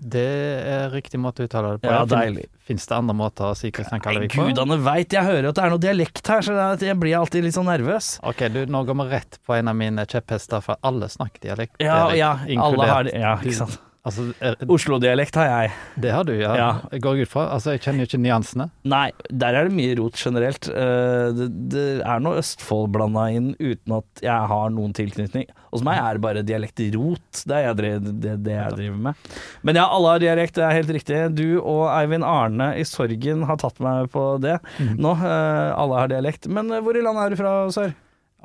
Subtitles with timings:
[0.00, 0.22] Det
[0.64, 1.90] er riktig måte å uttale det på.
[1.92, 2.46] Ja, deilig.
[2.64, 4.46] Fins det andre måter å si Kristian Kallevik på?
[4.48, 7.56] gudene veit, jeg hører at det er noe dialekt her, så jeg blir alltid litt
[7.58, 8.14] sånn nervøs.
[8.24, 11.76] Ok, du, nå går vi rett på en av mine kjepphester, for alle snakker dialekt.
[11.84, 12.18] Ja, dialekt,
[12.56, 13.14] ja, alle har det.
[13.20, 13.78] Ja, ikke sant.
[14.00, 14.30] Altså,
[14.72, 15.72] Oslo-dialekt har jeg.
[16.00, 16.54] det har du, ja.
[16.56, 16.68] Ja.
[16.94, 17.42] Jeg går ut fra.
[17.52, 18.70] Altså, jeg kjenner jo ikke nyansene.
[18.88, 20.70] Nei, der er det mye rot generelt.
[20.72, 25.44] Eh, Det, det er noe Østfold blanda inn uten at jeg har noen tilknytning.
[25.70, 27.42] Hos meg er det bare dialekt rot.
[27.46, 29.28] Det er jeg driver, det, det jeg driver med.
[29.62, 31.18] Men ja, alle har dialekt, det er helt riktig.
[31.38, 34.56] Du og Eivind Arne i Sorgen har tatt meg på det
[34.98, 35.12] nå.
[35.14, 36.48] eh, Alle har dialekt.
[36.50, 37.94] Men eh, hvor i landet er du fra, sør?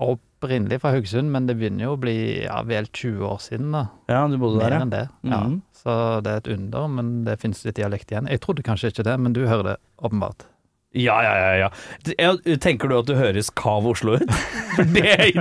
[0.06, 3.86] Opprinnelig fra Haugesund, men det begynner jo å bli ja, vel 20 år siden, da.
[4.12, 4.98] Ja, du bodde Mer der, enn ja.
[5.00, 5.06] det.
[5.32, 5.40] Ja.
[5.48, 5.62] Mhm.
[5.86, 5.94] Så
[6.26, 8.28] det er et under, men det finnes litt dialekt igjen.
[8.32, 10.46] Jeg trodde kanskje ikke det, men du hører det åpenbart.
[10.96, 11.70] Ja, ja, ja.
[12.16, 12.58] ja.
[12.64, 14.30] Tenker du at du høres Kav Oslo ut?
[14.96, 15.32] Det,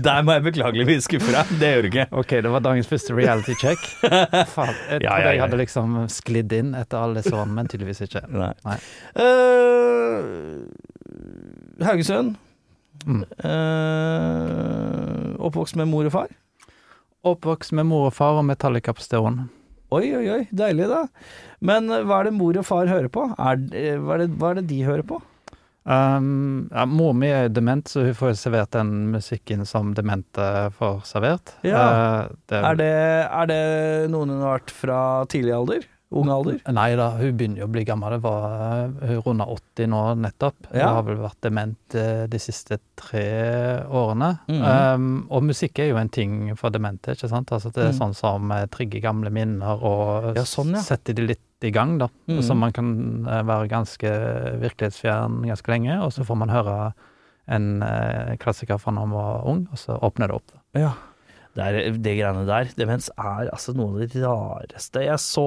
[0.00, 1.44] der må jeg beklageligvis skuffe deg.
[1.60, 2.06] Det gjør du ikke.
[2.16, 3.80] Ok, det var dagens første reality check.
[4.54, 5.32] Faen, jeg Ja, ja, ja.
[5.34, 8.22] jeg hadde liksom sklidd inn etter alle disse årene, men tydeligvis ikke.
[8.32, 8.52] Nei.
[8.64, 8.78] Nei.
[9.20, 10.64] Uh,
[11.84, 12.36] Haugesund.
[13.04, 13.24] Mm.
[13.44, 16.28] Uh, oppvokst med mor og far.
[17.28, 19.48] Oppvokst med mor og far og Metallica på stereoen.
[19.90, 21.00] Oi, oi, oi, deilig da.
[21.66, 23.26] Men eh, hva er det mor og far hører på?
[23.34, 23.58] Er,
[23.98, 25.18] hva, er det, hva er det de hører på?
[25.90, 30.44] Um, ja, mor mi er dement, så hun får servert den musikken som demente
[30.76, 31.54] får servert.
[31.66, 31.80] Ja.
[31.80, 32.92] Uh, det, Er det,
[33.26, 33.62] er det
[34.12, 35.00] noen hun har vært fra
[35.32, 35.88] tidlig alder?
[36.10, 36.56] Ung alder?
[36.74, 38.16] Nei da, hun begynner jo å bli gammel.
[38.16, 38.54] Det var,
[38.98, 40.70] eh, hun runda 80 nå nettopp.
[40.72, 43.26] Hun har vel vært dement eh, de siste tre
[43.86, 44.32] årene.
[44.50, 44.64] Mm.
[44.64, 47.52] um, og musikk er jo en ting for demente, ikke sant.
[47.54, 48.00] Altså, det er mm.
[48.00, 50.82] sånn som eh, trigger gamle minner og Ja, sånn, ja.
[50.82, 52.08] setter de litt i gang, da.
[52.26, 52.40] Mm.
[52.42, 52.90] Så man kan
[53.28, 54.10] være ganske
[54.64, 56.76] virkelighetsfjern ganske lenge, og så får man høre
[57.50, 57.82] en
[58.40, 60.54] klassiker fra når man var ung, og så åpner det opp.
[60.54, 60.62] Da.
[60.80, 60.92] Ja.
[61.58, 61.64] Det,
[61.98, 65.46] det greiene der, demens er altså noe av det rareste jeg så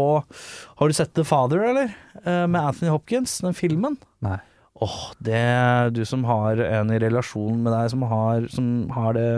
[0.79, 1.93] Har du sett The Father, eller?
[2.25, 3.95] Eh, Med Anthony Hopkins, den filmen?
[4.25, 4.39] Nei.
[4.83, 9.29] Åh, det Du som har en i relasjon med deg som har, som har det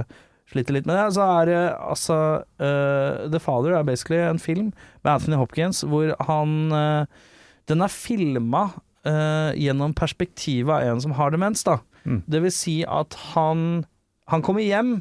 [0.45, 2.15] Sliter litt med det, så er det altså
[2.61, 4.67] uh, The Father er basically en film
[5.01, 7.05] med Anthony Hopkins hvor han uh,
[7.69, 8.67] Den er filma
[9.05, 11.75] gjennom perspektivet av en som har demens, da.
[12.09, 12.23] Mm.
[12.25, 13.85] Det vil si at han
[14.33, 14.95] Han kommer hjem,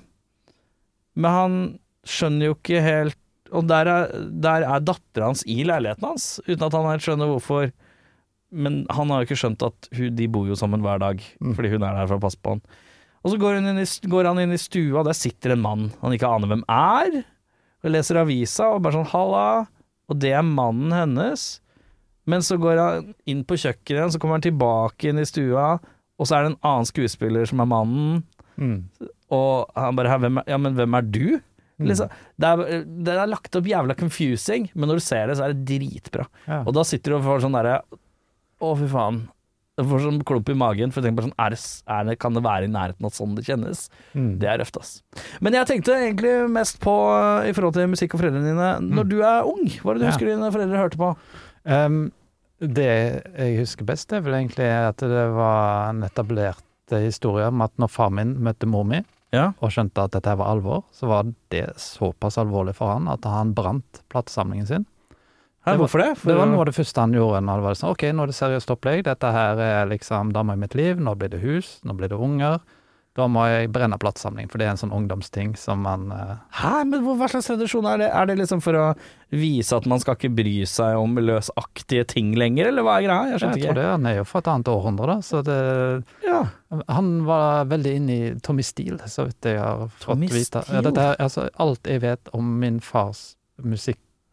[1.17, 1.59] men han
[2.05, 3.19] skjønner jo ikke helt
[3.55, 4.09] Og der er,
[4.43, 7.69] der er dattera hans i leiligheten hans, uten at han helt skjønner hvorfor.
[8.51, 11.53] Men han har jo ikke skjønt at hun, de bor jo sammen hver dag, Mm.
[11.55, 12.63] fordi hun er der for å passe på han.
[13.23, 16.27] Og så går, i, går han inn i stua, der sitter en mann han ikke
[16.35, 17.21] aner hvem er,
[17.85, 19.67] og leser avisa og bare sånn 'halla',
[20.09, 21.61] og det er mannen hennes.
[22.27, 25.79] Men så går han inn på kjøkkenet så kommer han tilbake inn i stua,
[26.19, 28.25] og så er det en annen skuespiller som er mannen.
[29.35, 31.27] Og han bare hvem er, Ja, men hvem er du?
[31.83, 35.49] Liksom, det, er, det er lagt opp jævla confusing, men når du ser det, så
[35.49, 36.29] er det dritbra.
[36.47, 36.61] Ja.
[36.63, 37.81] Og da sitter du og får sånn derre
[38.63, 39.25] Å, fy faen.
[39.75, 41.59] Du får sånn klump i magen, for du tenker bare sånn er det,
[41.91, 43.89] er det, Kan det være i nærheten av sånn det kjennes?
[44.15, 44.29] Mm.
[44.39, 44.93] Det er røft, ass.
[45.43, 46.95] Men jeg tenkte egentlig mest på,
[47.51, 50.07] i forhold til musikk og foreldrene dine, når du er ung, hva er det du
[50.07, 50.13] Ja.
[50.15, 51.11] husker dine foreldre hørte på?
[51.67, 51.99] Um,
[52.63, 52.87] det
[53.35, 56.63] jeg husker best, er vel egentlig at det var en etablert
[56.95, 59.03] historie om at når far min møtte mor mi,
[59.35, 59.49] Ja.
[59.61, 63.53] og skjønte at dette var alvor, så var det såpass alvorlig for han at han
[63.57, 64.87] brant platesamlingen sin.
[65.65, 66.19] Hæ, Det var- hvorfor det?
[66.19, 67.41] For, Det var noe av det første han gjorde.
[67.43, 70.53] Når det var sånn, ok, nå er det seriøst opplegg, dette her er liksom dama
[70.53, 72.61] i mitt liv, nå blir det hus, nå blir det unger.
[73.15, 76.33] Da må jeg brenne platesamling, for det er en sånn ungdomsting som man uh...
[76.59, 78.09] Hæ, men hva slags tradisjon er det?
[78.11, 78.87] Er det liksom for å
[79.31, 83.29] vise at man skal ikke bry seg om løsaktige ting lenger, eller hva er greia?
[83.31, 83.79] Jeg skjønte Jeg tror ikke.
[83.79, 85.59] det, han er jo fra et annet århundre, da, så det
[86.27, 86.41] Ja.
[86.91, 90.65] Han var veldig inne i Tommy Steele, så vidt jeg har fått vite.
[90.75, 93.37] Ja, er- altså, alt jeg vet om min fars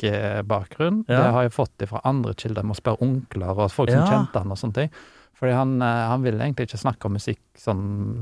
[0.01, 1.21] musikkbakgrunn, Ja.
[1.21, 2.63] det har jeg fått fra andre kilder.
[2.63, 4.05] Jeg må spørre onkler og folk Ja.
[4.05, 4.89] som kjente han og sånne ting.
[5.41, 7.79] Fordi han, eh, han ville egentlig ikke snakke om musikk som,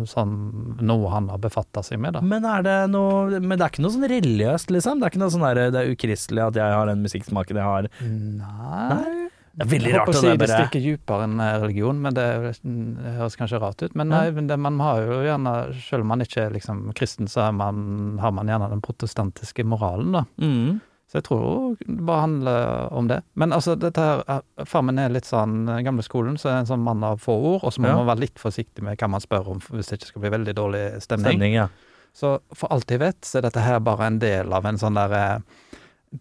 [0.08, 0.36] som
[0.80, 2.16] noe han har befatta seg med.
[2.16, 2.22] da.
[2.24, 5.02] Men er det noe Men det er ikke noe sånn religiøst, liksom?
[5.02, 7.68] Det er ikke noe sånn der, det er ukristelig at jeg har den musikksmaken jeg
[7.68, 7.90] har?
[8.08, 11.54] Nei Det er veldig Jeg rart håper å si det det stikker dypere enn eh,
[11.66, 12.28] religion, men det,
[12.64, 14.00] det høres kanskje rart ut.
[14.00, 15.56] Men nei, det, man har jo gjerne,
[15.90, 17.82] selv om man ikke er liksom kristen, så er man,
[18.24, 20.24] har man gjerne den protestantiske moralen, da.
[20.40, 20.80] mm.
[21.10, 23.24] Så jeg tror det bare handler om det.
[23.34, 26.84] Men altså, dette her eh, Farmen er litt sånn gamle skolen, så er en sånn
[26.86, 27.96] mann av få ord, og så må Ja.
[27.98, 30.54] man være litt forsiktig med hva man spør om hvis det ikke skal bli veldig
[30.56, 31.34] dårlig stemning.
[31.40, 31.68] Stemning, ja.
[32.14, 34.94] Så for alt jeg vet, så er dette her bare en del av en sånn
[35.02, 35.40] der eh,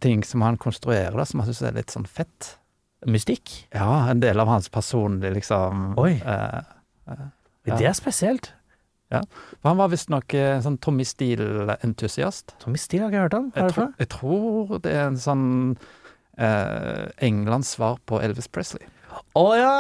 [0.01, 2.55] ting som han konstruerer, da, som jeg syns er litt sånn fett.
[3.07, 3.67] Mystikk.
[3.75, 6.15] Ja, en del av hans personlige, liksom Oi.
[6.25, 6.63] eh,
[7.09, 7.77] Ja.
[7.77, 8.53] Det er spesielt.
[9.11, 12.55] For han var visstnok en sånn Tommy Steele-entusiast.
[12.63, 13.49] Tommy Steele har ikke hørt om.
[13.57, 15.47] Jeg, tro, tror- jeg tror det er en sånn
[16.39, 18.85] eh, Englands svar på Elvis Presley.
[19.35, 19.71] Å ja!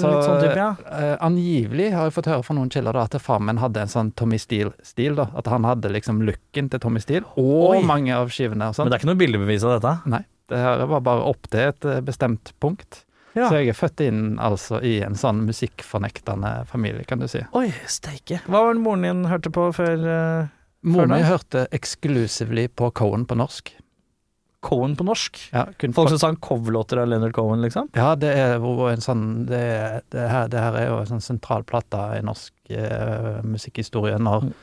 [0.00, 0.68] Litt sånn type, ja.
[0.94, 3.90] eh, angivelig har jeg fått høre fra noen kilder da, at far min hadde en
[3.92, 5.16] sånn Tommy Steele-stil.
[5.18, 7.82] da, At han hadde liksom looken til Tommy Steele, og Oi.
[7.84, 8.70] mange av skivene.
[8.70, 8.86] og sånt.
[8.86, 9.94] Men det er ikke noe bildebevis av dette?
[10.14, 10.22] Nei,
[10.52, 13.02] det her var bare opp til et eh, bestemt punkt.
[13.36, 13.46] Ja.
[13.48, 17.42] Så jeg er født inn altså i en sånn musikkfornektende familie, kan du si.
[17.56, 18.40] Oi, steike.
[18.48, 20.48] Hva var det moren din hørte på før uh,
[20.82, 23.70] Moren min hørte exclusively på Cohen på norsk.
[24.64, 25.38] Cohen på norsk?
[25.54, 27.88] Ja, kun Folk som sang coverlåter av Leonard Cohen, liksom?
[27.96, 29.60] Ja, det er jo en sånn Det,
[30.12, 34.50] det, her, det her er jo en sånn sentral plate i norsk uh, musikkhistorie, når
[34.50, 34.58] Mm.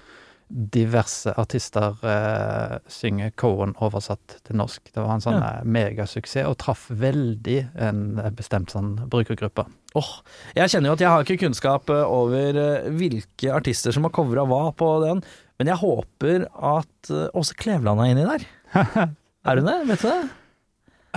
[0.49, 4.91] Diverse artister eh, synge Cohen oversatt til norsk.
[4.93, 5.49] Det var en sånn Ja.
[5.59, 9.65] eh, megasuksess, og traff veldig en eh, bestemt sånn brukergruppe.
[9.95, 10.11] Åh,
[10.55, 14.71] Jeg kjenner jo at jeg har ikke kunnskap over hvilke artister som har covra hva
[14.75, 15.23] på den,
[15.59, 18.45] men jeg håper at Åse Kleveland er inni der.
[19.47, 19.77] er hun det?
[19.87, 20.29] Vet du det?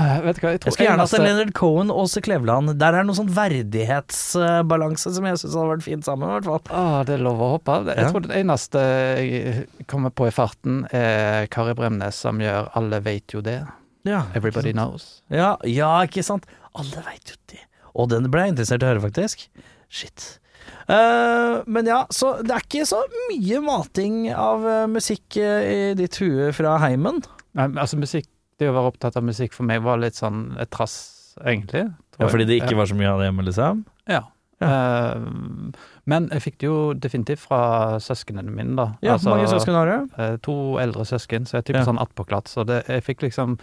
[0.01, 2.73] Eh, vet du hva, jeg tror Jeg skulle gjerne hatt Leonard Cohen og Åse Kleveland.
[2.81, 6.49] Der er det noe sånn verdighetsbalanse som jeg syns hadde vært fint sammen, i hvert
[6.49, 6.63] fall.
[6.73, 7.77] Ah, det er lov å håpe.
[7.91, 8.11] Jeg Ja.
[8.11, 13.29] tror det eneste jeg kommer på i farten, er Kari Bremnes som gjør 'Alle veit
[13.33, 13.67] jo det'.
[14.05, 15.23] Ja, Everybody knows.
[15.31, 16.47] Ja, ja, ikke sant?
[16.75, 17.61] Alle veit jo det.
[17.95, 19.49] Og den ble jeg interessert i å høre, faktisk.
[19.91, 20.39] Shit.
[20.89, 26.17] Uh, men ja, så det er ikke så mye mating av eh, musikk i ditt
[26.17, 27.23] hue fra heimen.
[27.55, 28.27] Nei, altså musikk,
[28.61, 30.99] det å være opptatt av musikk for meg var litt sånn et trass,
[31.43, 31.87] egentlig.
[32.21, 33.85] Ja, fordi det ikke var så mye av det hjemme, liksom?
[34.11, 34.23] Ja.
[34.61, 35.21] Eh,
[36.11, 37.61] men jeg fikk det jo definitivt fra
[38.03, 38.89] søsknene mine, da.
[39.05, 40.11] Ja, Altså, mange søsken har du?
[40.19, 41.89] Uh, to eldre søsken, så jeg er typisk Ja.
[41.93, 42.49] sånn attpåklatt.
[42.53, 43.59] Så det, jeg fikk liksom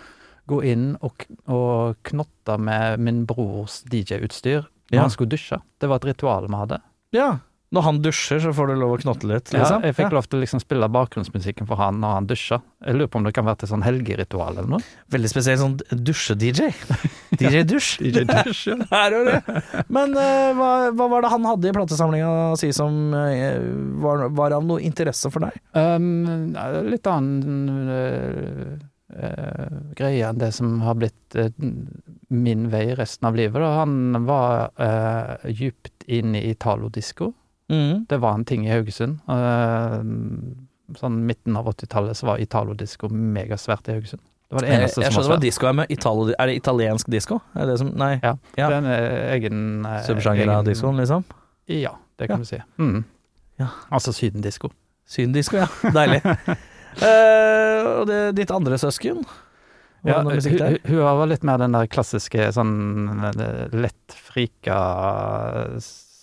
[0.47, 5.01] gå inn og, og knotte med min brors DJ-utstyr når Ja.
[5.01, 5.59] han skulle dusje.
[5.79, 6.81] Det var et ritual vi hadde.
[7.13, 7.39] Ja.
[7.75, 9.81] Når han dusjer, så får du lov å knotte litt, liksom?
[9.81, 12.61] Ja, jeg fikk lov til å liksom spille bakgrunnsmusikken for han når han dusja.
[12.79, 14.85] Jeg lurer på om det kan være til sånn helgeritual eller noe.
[15.11, 16.69] Veldig spesielt sånn dusje-DJ.
[17.41, 17.89] DJ Dusj.
[18.05, 18.77] DJ dusj, ja.
[18.93, 19.63] Her er det.
[19.91, 22.29] Men uh, hva, hva var det han hadde i platesamlinga
[22.61, 23.57] si som uh,
[24.03, 25.57] var, var av noe interesse for deg?
[25.75, 26.53] Um,
[26.87, 28.77] litt annen uh,
[29.97, 31.35] greie enn det som har blitt
[32.31, 33.59] min vei resten av livet.
[33.59, 33.73] Da.
[33.81, 37.33] Han var uh, djupt inne i italodisko.
[37.69, 38.05] Mm.
[38.09, 39.19] Det var en ting i Haugesund.
[39.27, 39.97] Eh,
[40.97, 44.23] sånn midten av 80-tallet så var italodisko megasvært i Haugesund.
[44.47, 46.53] Det var det Jeg, eneste jeg som skjønner hva disko er med Italo, Er det
[46.61, 47.41] italiensk disko?
[47.51, 48.13] Er det som Nei.
[48.23, 48.69] Ja, Ja.
[48.69, 51.25] Det er en eh, egen eh, Subsjanger av diskoen, liksom?
[51.67, 52.61] Ja, det kan du si.
[52.79, 53.01] Mm.
[53.59, 53.67] Ja.
[53.91, 54.71] Altså sydendisko.
[55.07, 55.67] Sydendisko, ja.
[55.97, 56.21] Deilig.
[57.97, 59.25] Og det, ditt andre søsken?
[60.07, 62.71] Ja, hun, hun var litt mer den der klassiske sånn
[63.35, 64.77] lettfrika lett frika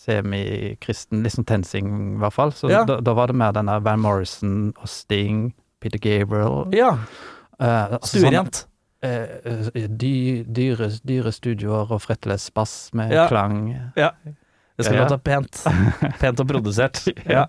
[0.05, 2.53] semikristen, litt sånn TenSing i hvert fall.
[2.53, 2.85] Så Ja.
[2.85, 6.99] da, da var det mer den der Van Morrison og Sting, Peter Gabriel Ja.
[7.61, 8.65] Uh, altså Stuerent.
[8.65, 8.69] sånn,
[9.11, 13.29] eh, eh, dy, dyre, dyre studioer og fretless bass med Ja.
[13.29, 13.75] klang.
[13.95, 15.09] Det skal Ja, ja.
[15.09, 15.61] låte pent.
[16.21, 17.05] Pent og produsert.
[17.31, 17.47] Ja.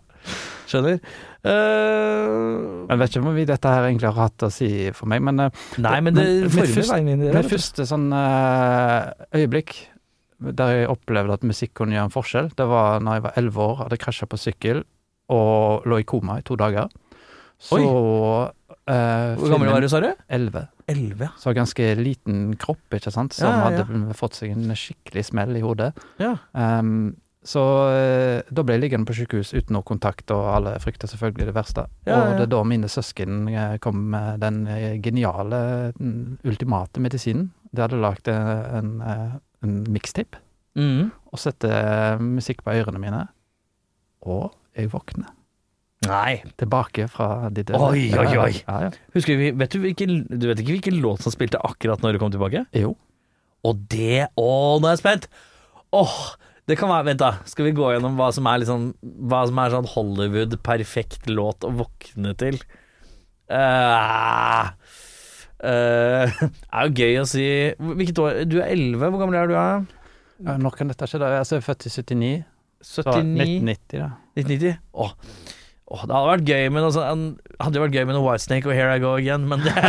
[0.68, 1.00] Skjønner.
[1.46, 5.22] Uh, Jeg vet ikke om vi dette her egentlig har hatt å si for meg,
[5.26, 5.50] men eh,
[5.82, 7.34] nei, men det det former veien inn i det.
[7.38, 9.76] Mitt første sånn uh, øyeblikk
[10.54, 13.66] der jeg opplevde at musikk kunne gjøre en forskjell, det var når jeg var elleve
[13.66, 14.84] år, hadde krasja på sykkel
[15.34, 16.92] og lå i koma i to dager.
[17.58, 20.12] Så eh, Hvor gammel var du, sa du?
[20.30, 20.68] Elleve.
[20.92, 23.86] Elleve, Så ganske liten kropp, ikke sant, som Ja, ja, ja.
[23.86, 25.94] hadde fått seg en skikkelig smell i hodet.
[26.22, 26.36] ja.
[26.54, 27.62] Um, så
[27.94, 31.54] eh, da ble jeg liggende på sykehus uten noe kontakt, og alle frykta selvfølgelig det
[31.54, 31.84] verste.
[32.10, 35.60] Ja, og det er da mine søsken eh, kom med den eh, geniale,
[35.94, 37.52] mm, ultimate medisinen.
[37.70, 39.36] De hadde lagd en, eh,
[39.66, 40.42] en mixtape
[40.76, 41.06] Mm.
[41.32, 43.22] og sette eh, musikk på ørene mine,
[44.28, 45.30] og jeg våkner.
[46.06, 46.42] Nei.
[46.60, 47.80] Tilbake fra de døde.
[47.80, 48.50] Oi, oi, oi.
[48.68, 48.90] Ja, ja.
[49.16, 52.20] Husker vi, vet du, hvilken, du vet ikke hvilken låt som spilte akkurat når du
[52.22, 52.66] kom tilbake?
[52.76, 52.92] Jo.
[53.66, 54.50] Og det Å,
[54.84, 55.30] nå er jeg spent!
[55.96, 56.18] Åh,
[56.68, 57.32] det kan være Vent, da.
[57.48, 58.90] Skal vi gå gjennom hva som er liksom
[59.32, 62.60] Hva som er sånn Hollywood-perfekt låt å våkne til?
[63.48, 64.70] Eh,
[65.62, 67.46] det er jo gøy å si
[67.80, 68.42] Hvilket år?
[68.50, 69.56] Du er 11, hvor gammel er du?
[69.60, 69.86] Er?
[70.44, 71.22] Ja, Når kan dette skje?
[71.22, 71.38] da?
[71.40, 72.34] Altså, jeg er født i 79.
[72.84, 72.84] 79?
[72.84, 74.10] 1990, da.
[74.36, 74.82] 1990?
[74.94, 75.12] Åh.
[75.86, 77.24] oh, det hadde vært gøy med noe sånn
[77.62, 79.74] Hadde vært gøy med noe Whitesnake og Here I Go Again, men det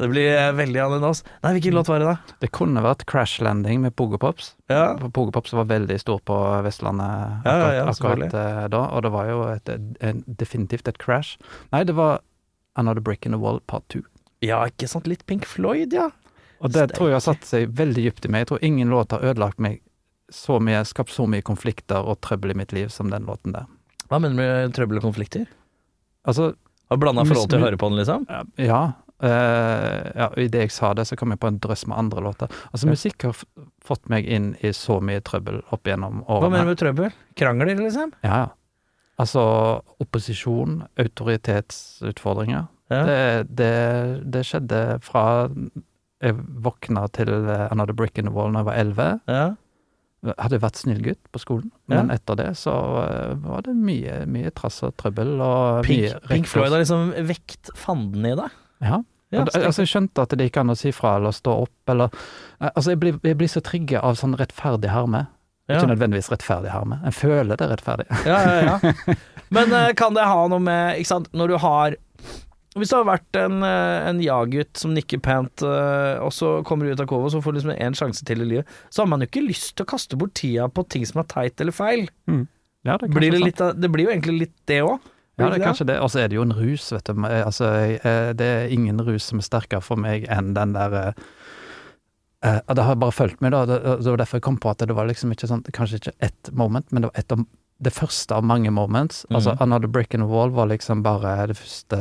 [0.00, 1.24] Det blir eh, veldig annerledes.
[1.42, 2.36] Nei, hvilken låt var det, da?
[2.44, 4.52] Det kunne vært Crash Landing med Pogo Pops.
[4.70, 4.94] Ja.
[5.00, 9.04] For Pogo Pops var veldig stor på Vestlandet akkurat, ja, ja, akkurat eh, da, og
[9.08, 9.74] det var jo et,
[10.06, 11.34] en, definitivt et crash.
[11.74, 12.22] Nei, det var
[12.76, 14.02] Another Brick in the Wall part 2.
[14.44, 15.06] ja, ikke sant?
[15.08, 16.10] Litt Pink Floyd, ja.
[16.60, 16.96] Og det Steike.
[16.96, 18.44] tror jeg har satt seg veldig dypt i meg.
[18.44, 19.80] Jeg tror ingen låt har ødelagt meg
[20.32, 23.66] så mye, skapt så mye konflikter og trøbbel i mitt liv som den låten der.
[24.10, 25.46] Hva mener du med trøbbel og konflikter?
[26.26, 26.54] Altså,
[26.90, 28.26] Har blanda forhold til å høre på den, liksom?
[28.58, 28.84] ja.
[29.16, 32.20] Uh, ja, og Idet jeg sa det, så kom jeg på en drøss med andre
[32.20, 32.50] låter.
[32.72, 32.92] Altså, Ja.
[32.92, 33.36] musikk har
[33.84, 36.42] fått meg inn i så mye trøbbel opp igjennom årene.
[36.44, 37.12] Hva mener du med trøbbel?
[37.40, 38.12] Krangler, liksom?
[38.22, 38.48] Ja, ja.
[39.18, 39.42] Altså
[40.02, 42.66] opposisjon, autoritetsutfordringer.
[42.90, 43.02] Ja.
[43.08, 43.20] Det,
[43.58, 43.70] det,
[44.30, 45.22] det skjedde fra
[46.22, 49.08] jeg våkna til eh, Another Brick in the Wall da jeg var elleve.
[49.30, 49.46] ja.
[50.40, 52.00] Hadde vært snill gutt på skolen, Ja.
[52.00, 52.72] men etter det så
[53.04, 55.36] eh, var det mye, mye trass og trøbbel.
[55.44, 58.56] Og Pink, Pink Floyd har liksom vekt fanden i deg.
[58.82, 59.02] Ja.
[59.34, 62.10] Ja, altså, jeg skjønte at det gikk an å si fra eller stå opp, eller
[62.62, 65.26] Altså, jeg blir, jeg blir så trigga av sånn rettferdig harme.
[65.66, 65.80] Ja.
[65.80, 67.00] Ikke nødvendigvis rettferdig harme.
[67.08, 68.06] Jeg føler det er rettferdig.
[68.22, 69.14] Ja, ja, ja.
[69.54, 71.96] Men eh, kan det ha noe med Ikke sant, når du har
[72.76, 76.86] Hvis det har vært en, eh, en ja-gutt som nikker pent, eh, og så kommer
[76.86, 79.02] du ut av kovet, og så får du liksom en sjanse til i livet, så
[79.02, 81.62] har man jo ikke lyst til å kaste bort tida på ting som er teit
[81.64, 82.04] eller feil.
[82.84, 85.00] Ja, det, Blir det, litt, det blir jo egentlig litt det òg.
[85.40, 85.96] Ja, det er kanskje det.
[86.04, 87.24] Og så er det jo en rus, vet du.
[87.24, 87.72] Altså,
[88.36, 91.16] det er ingen rus som er sterkere for meg enn den der
[92.46, 93.64] eh, og Det har bare fulgt meg, da.
[93.66, 96.12] Det, det var derfor jeg kom på at det var liksom ikke sånn Kanskje ikke
[96.30, 97.46] ett moment, men det var et av
[97.84, 99.26] det første av mange moments.
[99.30, 99.60] Altså Mhm.
[99.66, 101.98] Another Brick in the Wall var liksom bare det første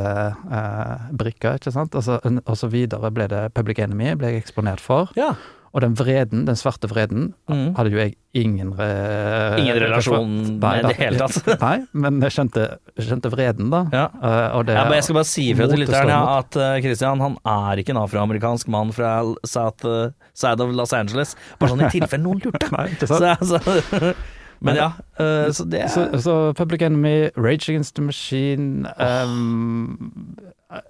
[0.48, 1.92] uh, brikka, ikke sant.
[2.00, 5.10] Altså, en- og så videre ble det Public Enemy, ble jeg eksponert for.
[5.20, 5.34] Ja.
[5.75, 7.74] Og den vreden, den svarte vreden, Mm.
[7.75, 10.29] hadde jo jeg ingen re Ingen relasjon
[10.60, 11.50] med i det hele tatt.
[11.65, 12.63] Nei, men jeg skjønte,
[12.96, 13.82] jeg skjønte vreden, da.
[13.91, 14.05] Ja.
[14.15, 17.20] Uh, det, Ja, men jeg skal bare si ifra til lytteren ja, at uh, Christian
[17.25, 19.12] han er ikke en afroamerikansk mann fra
[19.44, 21.36] South uh, side of Los Angeles.
[21.60, 22.72] Bare sånn i tilfelle noen lurte.
[22.72, 23.44] Nei, ikke sant?
[23.44, 24.15] Så, altså,
[24.65, 24.89] men ja,
[25.20, 30.00] uh, så det er Så, så Public Enemy, Rage Against the Machine, um,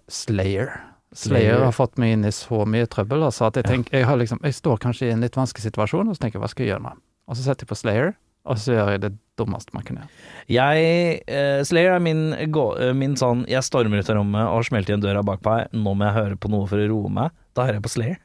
[0.09, 0.75] Slayer.
[1.15, 4.19] Slayer har fått meg inn i så mye trøbbel altså, at jeg tenker, jeg, har
[4.19, 6.65] liksom, jeg står kanskje i en litt vanskelig situasjon, og så tenker jeg hva skal
[6.65, 6.95] jeg gjøre nå?
[7.25, 8.11] Og så setter jeg på Slayer,
[8.45, 10.11] og så gjør jeg det dummeste man kan gjøre.
[10.53, 14.67] Jeg uh, Slayer er min, gå, uh, min sånn Jeg stormer ut av rommet og
[14.67, 15.73] smelter igjen døra bak meg.
[15.73, 17.33] Nå må jeg høre på noe for å roe meg.
[17.57, 18.21] Da hører jeg på Slayer.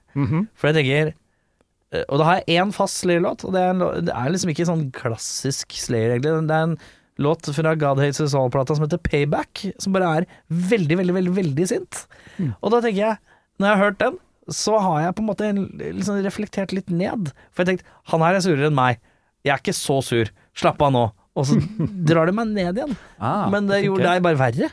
[0.60, 3.86] For jeg tenker uh, Og da har jeg én fast Slayer-låt, og det er, en,
[4.10, 6.36] det er liksom ikke sånn klassisk Slayer, egentlig.
[6.50, 6.76] Det er en
[7.20, 11.36] låt fra God Hates Us All-plata som heter Payback, som bare er veldig, veldig, veldig
[11.36, 12.02] veldig sint.
[12.38, 12.54] Mm.
[12.58, 13.20] Og da tenker jeg,
[13.60, 14.18] når jeg har hørt den,
[14.50, 15.52] så har jeg på en måte
[16.00, 17.30] liksom reflektert litt ned.
[17.52, 18.98] For jeg tenkte, han her er surere enn meg.
[19.46, 20.30] Jeg er ikke så sur.
[20.58, 21.04] Slapp av nå.
[21.38, 21.60] Og så
[22.08, 22.96] drar det meg ned igjen.
[23.20, 24.72] Ah, Men det gjorde deg bare verre.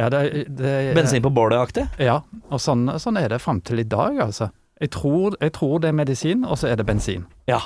[0.00, 0.24] ja, det,
[0.58, 1.86] det, Bensin på bålet-aktig.
[2.02, 2.18] Ja,
[2.50, 4.50] og sånn, sånn er det fram til i dag, altså.
[4.82, 7.28] Jeg tror, jeg tror det er medisin, og så er det bensin.
[7.46, 7.60] Ja.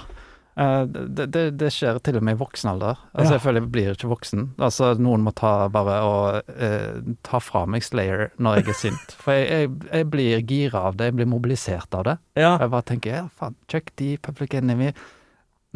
[0.59, 2.97] Eh, det, det, det skjer til og med i voksen alder.
[3.13, 3.35] Altså, Ja.
[3.37, 4.41] Jeg føler jeg blir ikke voksen.
[4.59, 9.15] Altså, Noen må ta bare og eh, ta fra meg Slayer når jeg er sint.
[9.23, 12.17] For jeg, jeg, jeg blir gira av det, jeg blir mobilisert av det.
[12.41, 12.57] Ja.
[12.59, 14.91] Jeg bare tenker ja, faen, check the Public Enemy.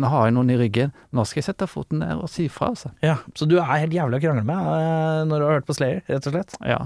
[0.03, 0.91] Nå har jeg noen i ryggen.
[1.12, 2.91] Nå skal jeg sette foten ned og si fra, altså.
[3.05, 3.19] ja.
[3.39, 6.03] Så du er helt jævlig å krangle med eh, når du har hørt på Slayer,
[6.09, 6.57] rett og slett?
[6.65, 6.81] Ja,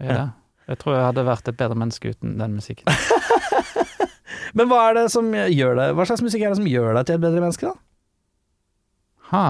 [0.00, 0.24] jeg, Ja.
[0.70, 2.88] jeg tror jeg hadde vært et bedre menneske uten den musikken.
[4.54, 7.08] Men hva er det som gjør deg Hva slags musikk er det som gjør deg
[7.08, 7.74] til et bedre menneske, da?
[9.32, 9.46] Ha.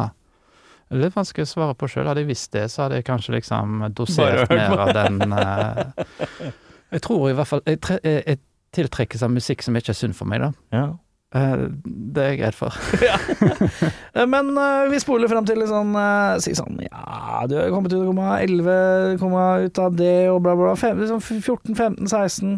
[0.89, 2.07] Det er litt vanskelig å svare på sjøl.
[2.07, 6.51] Hadde jeg visst det, så hadde jeg kanskje liksom dosert mer av den uh,
[6.95, 8.43] Jeg tror i hvert fall Jeg, tre, jeg, jeg
[8.75, 10.53] tiltrekkes av musikk som ikke er synd for meg, da.
[10.75, 10.87] Ja.
[11.35, 11.67] Uh,
[12.15, 12.77] det er jeg redd for.
[14.15, 17.73] Eh, Men uh, vi spoler fram til litt sånn eh, Si sånn Ja, du har
[17.75, 20.77] kommet ut av komma 11, komma ut av det, og bla, bla, bla.
[20.79, 22.53] Fem, liksom 14, 15, 16.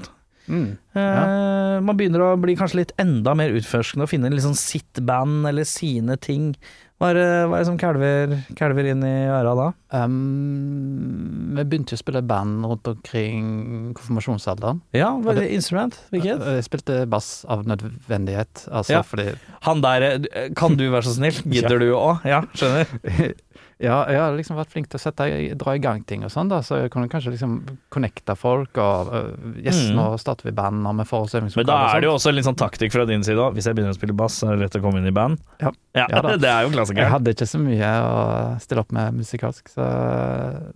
[0.48, 0.76] Mm.
[0.96, 5.46] Eh, Man begynner å bli kanskje litt enda mer utforskende og finne sånn sitt band
[5.50, 6.54] eller sine ting.
[6.96, 9.66] Hva er hva er det som kalver, kalver inn i øra da?
[10.02, 14.80] Um, vi begynte å spille band rundt omkring konfirmasjonsalderen.
[14.96, 15.98] Ja, hva er det instrument?
[16.14, 16.40] Hvilket?
[16.56, 19.02] Jeg spilte bass av nødvendighet, altså Ja.
[19.02, 19.34] fordi
[19.68, 21.36] Han der, eh, kan du være så snill?
[21.52, 22.24] Gidder du òg?
[22.24, 23.34] Ja, skjønner.
[23.76, 25.26] Ja, jeg har liksom vært flink til å sette,
[25.60, 27.58] dra i gang ting og sånn, da, så jeg kunne kanskje liksom
[27.92, 29.26] connecte folk og uh,
[29.60, 29.98] Yes, Mm.
[29.98, 32.56] nå starter vi band, får oss Men da er det jo også en litt sånn
[32.56, 33.52] taktikk fra din side òg.
[33.54, 35.38] Hvis jeg begynner å spille bass, så er det lett å komme inn i band.
[35.60, 35.72] Ja.
[35.92, 36.36] Ja da.
[36.40, 38.16] det er jo Jeg hadde ikke så mye å
[38.64, 39.86] stille opp med musikalsk, så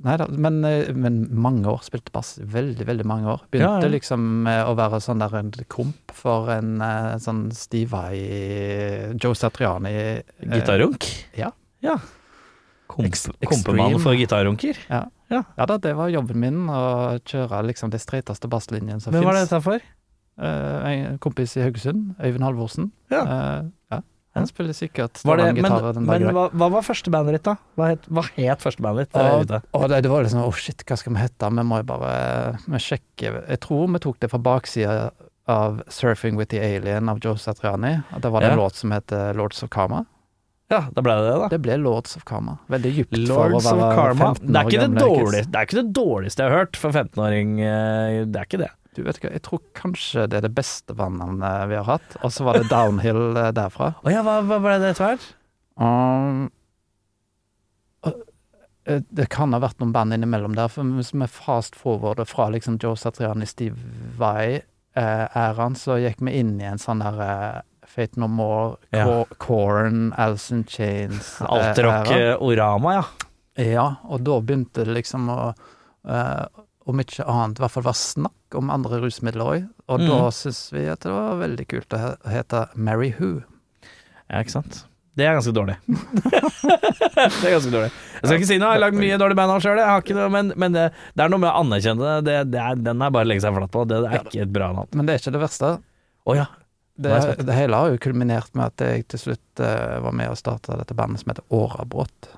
[0.04, 0.28] Nei da.
[0.28, 1.80] Men, eh, men mange år.
[1.86, 3.44] Spilte bass veldig, veldig mange år.
[3.50, 3.92] Begynte Ja, ja.
[3.96, 8.14] liksom med å være sånn der en komp for en eh, sånn Steve Vai,
[9.16, 11.08] Joe Satriani Gitarrunk?
[11.38, 11.54] Ja.
[11.84, 11.96] ja.
[12.90, 14.78] Kompemann for gitarrunker.
[14.90, 15.06] Ja.
[15.30, 15.44] Ja.
[15.56, 19.38] ja da, det var jobben min, å kjøre liksom de streiteste basslinjene som Hvem var
[19.38, 19.54] det fins.
[19.54, 19.88] dette for?
[20.40, 22.92] en kompis i Haugesund, Øyvind Halvorsen.
[23.12, 23.22] Ja.
[23.24, 24.00] Uh, ja.
[24.38, 27.56] Han spiller sikkert det, men men hva, hva var første bandet ditt, da?
[27.74, 29.18] Hva het, hva het første bandet ditt?
[29.18, 29.58] Vite.
[29.74, 31.50] Og det, det var liksom Å, shit, hva skal vi hete?
[31.50, 32.12] Vi må jo bare
[32.62, 35.10] vi sjekke Jeg tror vi tok det fra baksida
[35.50, 37.96] av 'Surfing with the Alien' av Joe Satriani.
[38.14, 40.06] Og Det var det en låt som heter 'Lords of Karma'.
[40.70, 41.48] Ja, da ble det det, da.
[41.50, 42.58] Det ble 'Lords of Karma'.
[42.70, 44.28] Veldig dypt Lords for å være Karma.
[44.36, 46.90] 15 Det er, år det, gamle det er ikke det dårligste jeg har hørt for
[46.94, 47.56] 15-åring.
[47.60, 48.70] eh, Det er ikke det.
[48.94, 52.16] Du vet ikke, Jeg tror kanskje det er det beste bandnavnet vi har hatt.
[52.22, 53.94] Og så var det 'Downhill' eh, derfra.
[54.04, 55.26] Å ja, hva, hva ble det etter hvert?
[55.80, 56.50] Um,
[58.86, 62.48] eh, det kan ha vært noen band innimellom der, for hvis vi fast forwarder fra
[62.50, 63.76] liksom Joe Satriani, Steve
[64.18, 69.04] Vai-æraen, så gikk vi inn i en sånn der eh, Fate No More, Ja.
[69.42, 71.46] Corn, Alice in Chains eh.
[71.50, 73.04] Alterrock-orama, ja.
[73.60, 75.38] Ja, og da begynte det liksom å
[76.08, 76.44] eh,
[76.90, 79.66] Om ikke annet, i hvert fall var snakk om andre rusmidler òg.
[79.92, 80.06] Og Mm.
[80.10, 82.00] da syns vi at det var veldig kult å
[82.32, 83.42] hete Mary Who.
[84.30, 84.80] Ja, ikke sant.
[85.18, 85.76] Det er ganske dårlig.
[85.86, 87.90] det er ganske dårlig.
[87.90, 89.80] Jeg skal ikke si noe, jeg har lagd mye dårlig band sjøl,
[90.32, 90.86] men, men det,
[91.18, 92.16] det er noe med å anerkjenne det.
[92.30, 93.84] det, det er, den er bare å legge seg flatt på.
[93.90, 94.90] Det, er ikke et bra navn.
[94.96, 95.72] Men det er ikke det verste.
[96.30, 96.46] Å ja.
[97.00, 100.38] Det, det hele har jo kulminert med at jeg til slutt uh, var med og
[100.40, 102.30] starta dette bandet som heter Årabrott.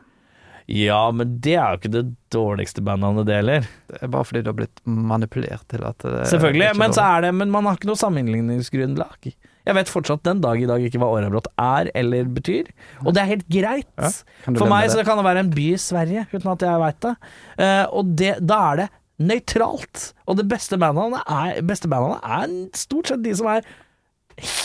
[0.71, 3.67] ja, men det er jo ikke det dårligste bandnavnet, det heller.
[3.91, 7.09] Det er bare fordi du har blitt manipulert til at det Selvfølgelig, er men, så
[7.17, 9.33] er det, men man har ikke noe sammenligningsgrunnlag.
[9.63, 12.71] Jeg vet fortsatt den dag i dag ikke hva Årabrott er eller betyr,
[13.05, 13.93] og det er helt greit.
[13.99, 14.11] Ja,
[14.49, 14.97] For meg det?
[14.97, 17.15] så kan det være en by i Sverige, uten at jeg veit det.
[17.59, 18.89] Uh, og det, da er det
[19.23, 20.09] nøytralt.
[20.27, 23.67] Og det beste bandnavnet er, beste bandnavnet er stort sett de som er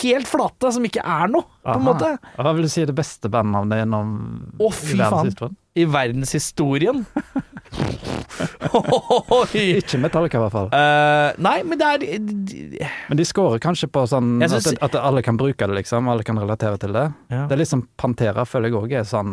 [0.02, 2.12] helt flate, som ikke er noe, på en måte.
[2.38, 4.14] Hva vil du si er det beste bandnavnet gjennom
[4.58, 5.28] Å, fy i faen.
[5.28, 5.56] verdenshistorien?
[5.78, 7.04] I verdenshistorien.
[9.58, 10.68] Ikke Metallica, i hvert fall.
[10.72, 15.22] Uh, nei, men det er Men de scorer kanskje på sånn synes- at, at alle
[15.22, 16.08] kan bruke det, liksom.
[16.08, 17.06] Alle kan relatere til det.
[17.30, 17.46] ja.
[17.48, 19.32] Det er liksom Pantera føler jeg òg er sånn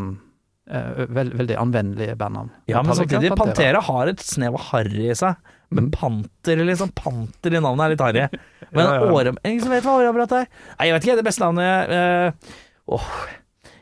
[0.71, 2.51] uh, veld, veldig anvendelige bandnavn.
[2.67, 5.35] Ja, men samtidig, Pantera har et snev av harry i seg.
[5.73, 8.25] Men panter, Panter liksom, Panter i navnet er litt harry.
[8.75, 9.09] Men Ja, ja.
[9.11, 10.47] Åre- Ingen som vet hva åreapparat er?
[10.77, 12.55] Nei, jeg vet ikke, det beste navnet eh,
[12.93, 13.07] åh,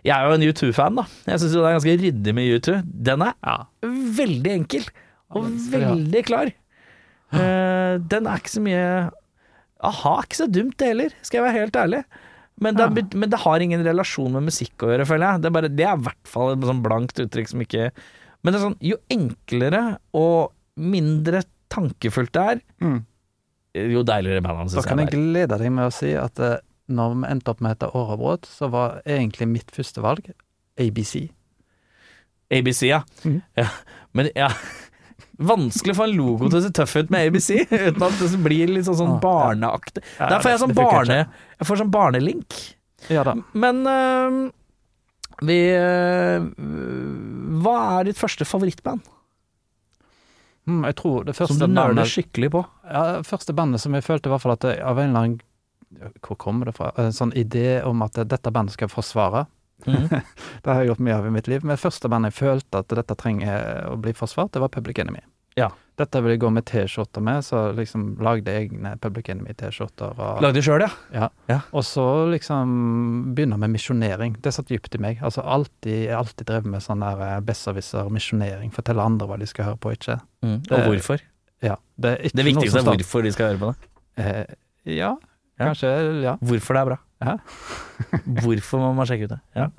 [0.04, 1.06] Jeg er jo en U2-fan, da.
[1.28, 2.78] Jeg syns det er ganske ryddig med U2.
[3.10, 3.58] Den er Ja.
[4.20, 4.88] veldig enkel,
[5.34, 6.52] og veldig klar.
[7.34, 8.88] Eh, den er ikke så mye
[9.84, 12.04] A-ha ikke så dumt, det heller, skal jeg være helt ærlig.
[12.64, 15.42] Men det, er men det har ingen relasjon med musikk å gjøre, føler jeg.
[15.44, 17.90] Det er, bare, det er i hvert fall et sånn blankt uttrykk som ikke
[18.44, 19.82] Men det er sånn, jo enklere
[20.16, 21.42] og mindre
[21.74, 23.00] tankefullt det er, Mm.
[23.94, 25.26] jo deiligere bandene Da syns kan jeg jeg det er.
[25.34, 26.58] glede deg med å si at uh,
[26.94, 30.28] når vi endte opp med dette Årebrot, så var egentlig mitt første valg
[30.78, 31.30] ABC.
[32.54, 33.02] ABC, ja.
[33.26, 33.42] Mm.
[33.58, 33.68] ja.
[34.14, 34.50] Men ja
[35.44, 38.28] Vanskelig å få en logo til å se tøff ut med ABC, uten at det
[38.44, 40.04] blir litt sånn, sånn barneaktig.
[40.20, 42.58] Der får jeg sånn barne Jeg får sånn barnelink.
[43.10, 43.34] Ja da.
[43.58, 44.38] Men øhm,
[45.50, 46.46] vi øh,
[47.66, 49.02] Hva er ditt første favorittband?
[50.68, 52.62] Mm, jeg tror det Som du nøler skikkelig på?
[52.88, 56.14] ja, første bandet som jeg følte i hvert fall at det, av en eller annen
[56.24, 56.94] Hvor kommer det fra?
[56.98, 59.46] En sånn idé om at dette bandet skal forsvare.
[59.86, 60.08] Mm.
[60.64, 61.62] Det har jeg gjort mye av i mitt liv.
[61.64, 65.04] Men det første bandet jeg følte at dette trenger å bli forsvart, det var Public
[65.04, 65.22] Enemy.
[65.60, 65.70] Ja.
[65.96, 70.16] Dette vil jeg gå med T-skjorter med, så liksom lagde egne Public Enemy-T-skjorter.
[70.42, 70.82] Lagde sjøl,
[71.14, 71.28] ja?
[71.48, 74.34] Ja, Og så liksom begynne med misjonering.
[74.42, 75.22] Det satt dypt i meg.
[75.22, 78.74] Altså alltid, jeg har alltid drevet med sånn der eh, besserwisser, misjonering.
[78.74, 80.18] Fortelle andre hva de skal høre på, ikke.
[80.42, 81.22] Og Det- hvorfor?
[81.62, 81.76] Ja.
[82.02, 83.92] Det, er Det viktigste er hvorfor de skal høre på det.
[84.18, 84.56] Eh,
[84.98, 85.14] ja,
[85.60, 85.66] Ja.
[85.70, 85.94] kanskje.
[86.24, 86.36] Ja.
[86.42, 86.98] Hvorfor det er bra.
[87.22, 87.38] Ja.
[88.42, 89.42] hvorfor må man sjekke ut det?
[89.56, 89.70] Ja.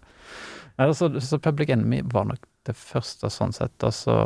[0.95, 3.77] Så, så Public Enemy var nok det første sånn sett.
[3.87, 4.17] Og så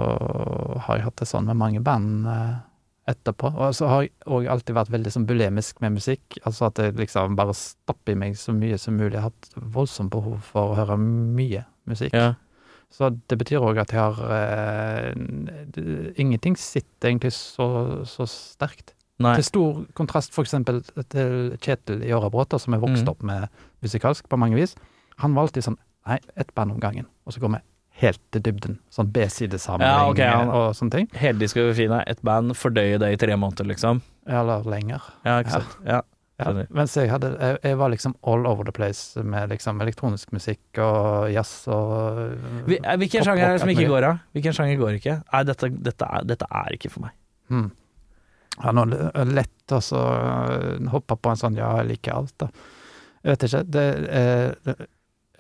[0.84, 2.56] har jeg hatt det sånn med mange band eh,
[3.12, 3.52] etterpå.
[3.54, 6.38] Og så har jeg òg alltid vært veldig sånn bulemisk med musikk.
[6.44, 9.16] Altså at det liksom bare stapper i meg så mye som mulig.
[9.16, 12.14] Jeg har hatt voldsomt behov for å høre mye musikk.
[12.16, 12.34] Ja.
[12.94, 15.10] Så det betyr òg at jeg har eh,
[15.74, 18.94] det- Ingenting sitter egentlig så, så sterkt.
[19.18, 19.34] Nei.
[19.34, 20.78] Til stor kontrast eksempel
[21.10, 23.10] til Kjetil i Årabrot, som jeg vokste mm.
[23.10, 23.48] opp med
[23.82, 24.76] musikalsk på mange vis.
[25.18, 27.04] Han var alltid sånn Nei, ett band om gangen.
[27.26, 27.58] Og så går vi
[27.98, 28.76] helt til dybden.
[28.94, 30.44] Sånn B-sidesamling Ja, okay, ja.
[30.54, 31.08] og sånne ting.
[31.18, 34.02] Heldiskografien er ett band, fordøye det i tre måneder, liksom.
[34.28, 35.02] Eller lenger.
[35.26, 35.76] Ja, ikke sant.
[35.86, 36.02] Ja.
[36.70, 40.78] Mens jeg hadde jeg, jeg var liksom all over the place med liksom elektronisk musikk
[40.78, 42.20] og jazz og
[42.68, 44.20] Vi- eh, Hvilken sjanger er det som ikke går av?
[44.36, 45.16] Hvilken sjanger går ikke?
[45.32, 47.16] Nei, dette, dette, er, dette er ikke for meg.
[47.50, 47.72] Hmm.
[48.62, 48.84] Ja, nå
[49.14, 49.98] er lett å så
[50.94, 52.48] hoppe på en sånn ja, jeg liker alt, da.
[53.24, 53.64] Jeg vet ikke.
[53.74, 54.76] Det, eh, det,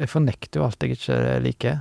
[0.02, 1.78] jeg fornekter jo alt jeg ikke liker.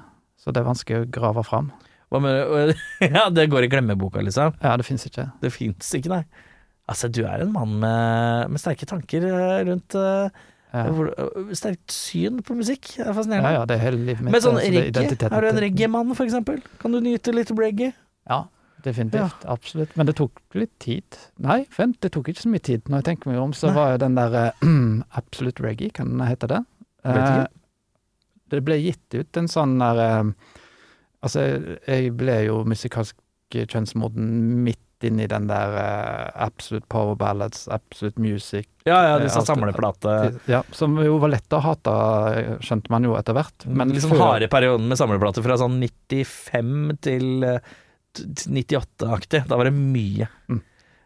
[0.47, 1.65] Så det er vanskelig å grave fram.
[2.07, 2.71] Hva med
[3.03, 4.53] Ja, det går i glemmeboka, liksom.
[4.63, 5.25] Ja, det fins ikke.
[5.43, 6.21] Det fins ikke, nei.
[6.87, 10.29] Altså, du er en mann med, med sterke tanker eh, rundt eh,
[10.71, 10.85] Ja.
[10.87, 12.93] hvor, eh, Sterkt syn på musikk.
[12.95, 13.49] Det er fascinerende.
[13.51, 14.31] ja, ja, det er hele livet mitt.
[14.37, 16.61] Men sånn altså, reggae, er du en reggae-mann, for eksempel?
[16.79, 17.91] Kan du nyte litt reggae?
[18.31, 18.45] Ja,
[18.87, 19.43] definitivt.
[19.51, 19.91] Absolutt.
[19.99, 21.19] Men det tok litt tid.
[21.43, 22.87] Nei, vent, det tok ikke så mye tid.
[22.87, 23.75] Når jeg tenker meg om, så Nei.
[23.81, 24.71] var jo den der eh,
[25.19, 26.63] Absolute Reggae, kan den hete det?
[27.03, 27.47] Eh,
[28.49, 30.31] det ble gitt ut en sånn der eh,
[31.25, 31.41] Altså,
[31.87, 33.15] jeg ble jo musikalsk
[33.55, 34.27] kjønnsmoden
[34.63, 39.41] midt inn i den der eh, Absolute Power Ballads, Absolute Music Ja, ja, Eh, disse
[39.45, 40.29] samleplatene.
[40.29, 40.51] samleplate...
[40.53, 41.95] Ja, som jo var lett å hate,
[42.65, 43.65] skjønte man jo etter hvert.
[43.67, 47.59] Men liksom før- harde perioden med samleplater fra sånn 95 til eh,
[48.13, 49.43] t- t- 98-aktig.
[49.49, 50.29] Da var det mye.
[50.53, 50.61] Mm.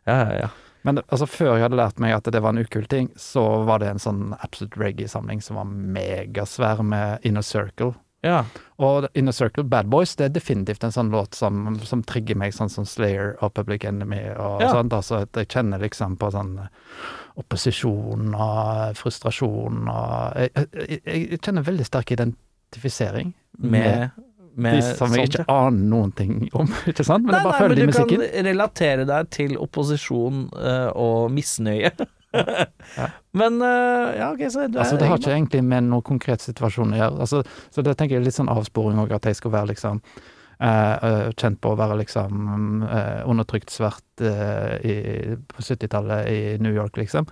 [0.08, 0.51] Ja, ja, ja.
[0.84, 3.63] Men det- altså, før jeg hadde lært meg at det var en ukul ting, så
[3.65, 7.94] var det en sånn Absolute Reggae-samling som var megasvær med Inner Circle.
[8.24, 8.44] ja.
[8.80, 12.52] Og Inner Circle, Bad Boys, det er definitivt en sånn låt som, som trigger meg,
[12.54, 14.72] sånn som Slayer og Public Enemy og Ja.
[14.74, 14.91] sånt.
[14.94, 16.67] Altså at jeg kjenner liksom på sånn eh,
[17.38, 24.12] opposisjon og frustrasjon og Jeg, jeg, jeg, jeg kjenner veldig sterk identifisering Med, med
[24.56, 27.28] de som jeg ikke aner noen ting om, ikke sant?
[27.28, 31.94] Men Nei, jeg bare nei, men du kan relatere deg til opposisjon uh, og misnøye.
[32.32, 33.10] Ja.
[33.36, 36.94] Men uh, ja, ok, så du Altså, det har ikke egentlig med noen konkret situasjon
[36.96, 37.26] å gjøre.
[37.26, 37.42] Altså,
[37.76, 40.00] så det tenker jeg er litt sånn avsporing òg, at jeg skal være liksom
[40.62, 46.74] eh, kjent på å være liksom uh, undertrykt svart uh, i, på 70-tallet i New
[46.76, 47.28] York, liksom.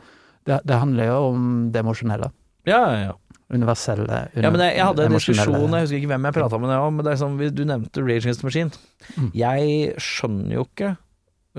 [0.48, 2.32] Det, det handler jo om det emosjonelle.
[2.68, 3.18] Ja, ja, ja.
[3.50, 4.30] Universelle.
[4.36, 6.76] ja men jeg, jeg hadde en diskusjon, jeg husker ikke hvem jeg prata med det
[6.78, 8.72] om, men det er sånn, du nevnte Rage Against the Machine.
[9.18, 9.32] Mm.
[9.34, 10.98] Jeg skjønner jo ikke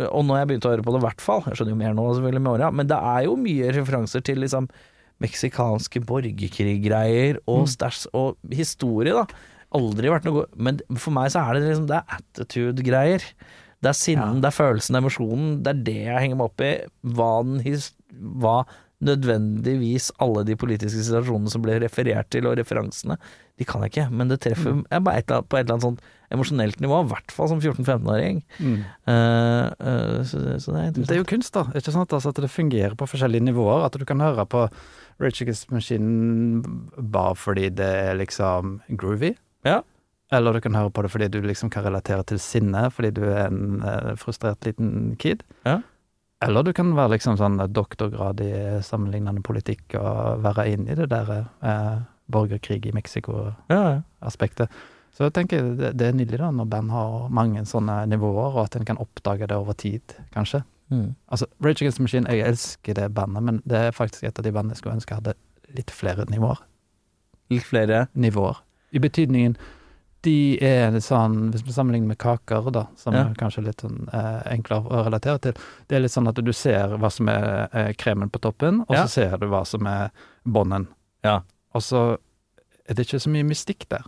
[0.00, 1.40] og nå har jeg begynt å høre på det, i hvert fall.
[1.50, 2.68] Jeg skjønner jo mer nå selvfølgelig med åra.
[2.72, 4.68] Men det er jo mye referanser til liksom
[5.20, 7.70] meksikanske borgerkriggreier og Mm.
[7.74, 9.26] stæsj og historie, da.
[9.74, 13.20] Aldri vært noe Men for meg så er det liksom Det er attitude-greier.
[13.83, 14.40] Det er sinnen, Ja.
[14.40, 15.62] det er følelsen, emosjonen.
[15.62, 16.72] Det er det jeg henger meg opp i.
[17.05, 18.64] Hva, den his, hva
[19.00, 23.16] nødvendigvis alle de politiske situasjonene som ble referert til, og referansene,
[23.60, 24.06] de kan jeg ikke.
[24.12, 24.84] Men det treffer Mm.
[25.04, 27.00] bare et eller på et eller annet sånt emosjonelt nivå.
[27.04, 28.42] I hvert fall som 14-15-åring.
[28.60, 28.78] Mm.
[29.08, 31.64] Uh, uh, så, så det er Det er jo kunst, da.
[31.74, 32.12] Ikke sant?
[32.12, 33.84] Altså, at det fungerer på forskjellige nivåer.
[33.86, 34.66] At du kan høre på
[35.20, 36.62] Rage Against Machine
[36.96, 39.34] bare fordi det er liksom groovy.
[39.64, 39.80] Ja.
[40.32, 43.24] Eller du kan høre på det fordi du liksom kan relatere til sinne, fordi du
[43.26, 45.42] er en eh, frustrert liten kid.
[45.66, 45.80] Ja.
[46.44, 48.53] Eller du kan være liksom sånn doktorgrad i
[48.85, 51.98] sammenlignende politikk og være inne i det der eh,
[52.33, 54.72] borgerkrig i Mexico-aspektet.
[55.12, 58.62] Så jeg tenker det, det er nydelig da når band har mange sånne nivåer, og
[58.64, 60.62] at en kan oppdage det over tid, kanskje.
[60.90, 61.12] Mm.
[61.29, 64.46] Altså, Rage Against the Machine, jeg elsker det bandet, men det er faktisk et av
[64.46, 65.37] de bandene jeg skulle ønske hadde
[65.76, 66.62] litt flere nivåer.
[67.50, 68.62] Litt flere Nivåer.
[68.94, 69.57] I betydningen
[70.22, 73.22] de er litt sånn, hvis vi sammenligner med kaker, da, som Ja.
[73.30, 75.52] er kanskje litt sånn eh, enklere å relatere til,
[75.88, 78.94] det er litt sånn at du ser hva som er eh, kremen på toppen, og
[78.96, 79.04] Ja.
[79.06, 80.11] så ser du hva som er
[80.46, 80.88] bånden.
[81.24, 81.40] Ja.
[81.74, 82.18] Og så
[82.88, 84.04] er det ikke så mye mystikk der.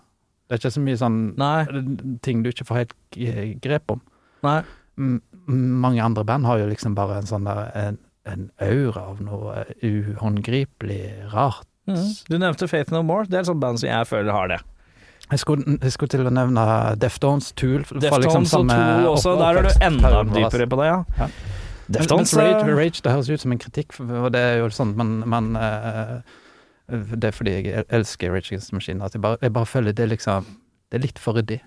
[0.48, 2.18] Det er ikke så mye sånn Nei.
[2.20, 4.00] ting du ikke får helt grep om.
[4.42, 4.62] Nei.
[4.98, 9.20] M mange andre band har jo liksom bare en sånn der en, en aura av
[9.20, 11.66] noe uhåndgripelig rart.
[11.88, 12.04] Mm.
[12.28, 13.24] Du nevnte Faith No More.
[13.26, 14.60] Det er et sånt band som jeg føler har det.
[15.32, 16.64] Jeg skulle, jeg skulle til å nevne
[17.00, 19.34] Deftones, Tool Deftones liksom og Tool også.
[19.40, 21.00] Der er du enda dypere på det, ja.
[21.18, 21.28] Ja.
[21.92, 24.68] Deftones Mens Rage, eh, Rage, det høres ut som en kritikk, og det er jo
[24.72, 26.14] sånn men, men eh,
[27.16, 30.08] Det er fordi jeg elsker Rage Against Machine, at jeg bare, jeg bare føler det
[30.12, 30.46] liksom
[30.92, 31.62] Det er litt for ryddig.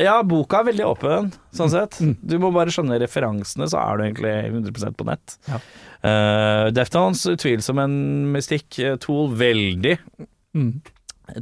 [0.00, 1.98] Ja, boka er veldig åpen, sånn sett.
[2.00, 2.14] Mm.
[2.24, 5.34] Du må bare skjønne referansene, så er du egentlig 100% på nett.
[5.50, 5.58] Ja.
[6.00, 7.98] Uh, Deftones, utvilsom en
[8.32, 8.70] mystikk.
[8.80, 9.98] Eh, Tool, veldig.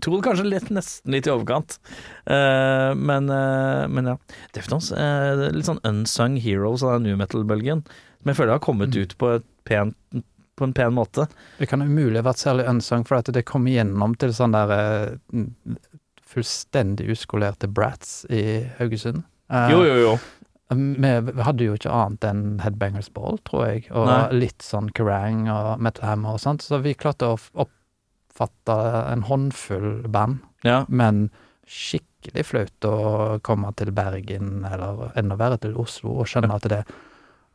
[0.01, 1.79] Tool kanskje litt, nesten litt i overkant,
[2.31, 4.17] Uh, men, uh, men ja.
[4.55, 7.83] Deftones, uh, er litt sånn unsung heroes av den new metal-bølgen,
[8.21, 9.03] som jeg føler har kommet Mm.
[9.03, 9.97] ut på, et pent,
[10.57, 11.27] på en pen måte.
[11.59, 14.71] Det kan umulig ha vært særlig unsung, for at det kom igjennom til sånn der
[14.77, 15.45] eh,
[16.23, 19.23] fullstendig uskolerte brats i Haugesund.
[19.51, 20.19] Eh, Jo, jo, jo.
[20.71, 24.39] Vi hadde jo ikke annet enn Headbangers Ball, tror jeg, og Nei.
[24.45, 27.51] litt sånn Kerrang og Metal Hammer og sånt, så vi klarte å f-
[28.41, 28.77] oppfatte
[29.13, 30.85] en håndfull band, Ja.
[30.89, 31.31] men
[31.69, 36.81] skikkelig flaut å komme til Bergen, eller enda verre til Oslo, og skjønne at det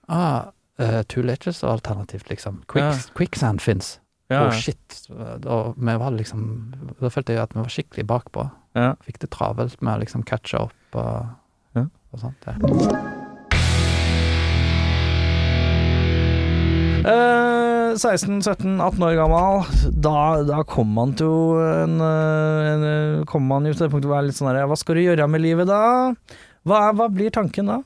[0.10, 2.62] ah, uh, Tool er ikke alternativt, liksom.
[2.68, 3.14] Quicks, Ja.
[3.18, 4.00] Quicksand fins.
[4.30, 4.48] Ja.
[4.48, 5.04] Å, shit.
[5.42, 8.48] Da, vi var liksom, da følte jeg at vi var skikkelig bakpå.
[8.76, 8.96] ja.
[9.06, 11.26] Fikk det travelt med å liksom catche opp og,
[11.76, 11.86] Ja.
[12.14, 12.46] og sånt.
[12.48, 12.56] Ja.
[17.06, 19.66] Uh, 16-17-18 år gammel,
[20.02, 20.18] da,
[20.48, 24.18] da kommer man til en, eh, en, eh, Kommer man jo til det punktet hvor
[24.18, 25.82] det er litt sånn her Hva skal du gjøre med livet da?
[26.66, 27.80] Hva, hva blir tanken da?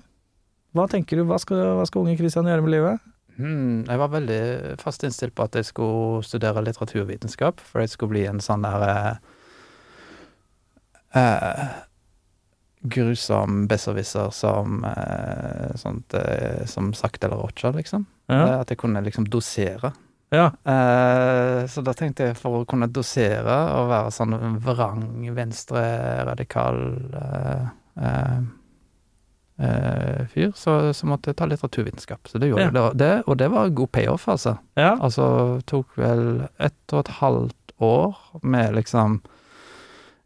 [0.77, 3.09] Hva tenker du, hva skal, hva skal unge Kristian gjøre med livet?
[3.39, 4.41] Hmm, jeg var veldig
[4.81, 8.83] fast innstilt på at jeg skulle studere litteraturvitenskap, for jeg skulle bli en sånn der
[8.89, 9.13] eh,
[11.21, 11.63] eh,
[12.81, 18.05] grusom besserwisser som eh, sånt, eh, som sakte eller rocha, liksom.
[18.29, 18.37] Ja.
[18.47, 19.91] Eh, At jeg kunne liksom dosere.
[20.31, 20.45] ja.
[20.63, 25.03] Eh, så da tenkte jeg for å kunne dosere og være sånn vrang,
[25.35, 25.81] venstre,
[26.29, 26.79] radikal
[27.19, 27.67] eh,
[28.05, 28.39] eh,
[29.59, 32.27] eh, fyr, så, så måtte jeg ta litteraturvitenskap.
[32.31, 32.67] Så det gjorde Ja.
[32.69, 32.73] jeg.
[32.73, 34.57] Det, var- det, og det var god payoff, altså.
[34.77, 34.95] ja.
[35.01, 39.21] Altså tok vel ett og et halvt år med liksom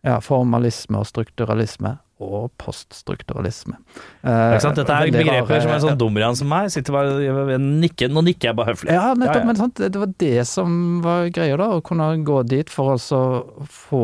[0.03, 1.97] ja, formalisme og strukturalisme.
[2.23, 3.75] Og poststrukturalisme.
[4.23, 4.57] Eh?
[4.63, 8.49] Dette er begreper rare- som en sånn dumrian som meg sitter bare nikker, Nå nikker
[8.51, 8.93] jeg bare høflig.
[8.95, 9.35] Ja, nettopp.
[9.35, 9.47] Ja, ja.
[9.49, 11.69] Men sant, det var det som var greia, da.
[11.77, 14.03] Å kunne gå dit for å få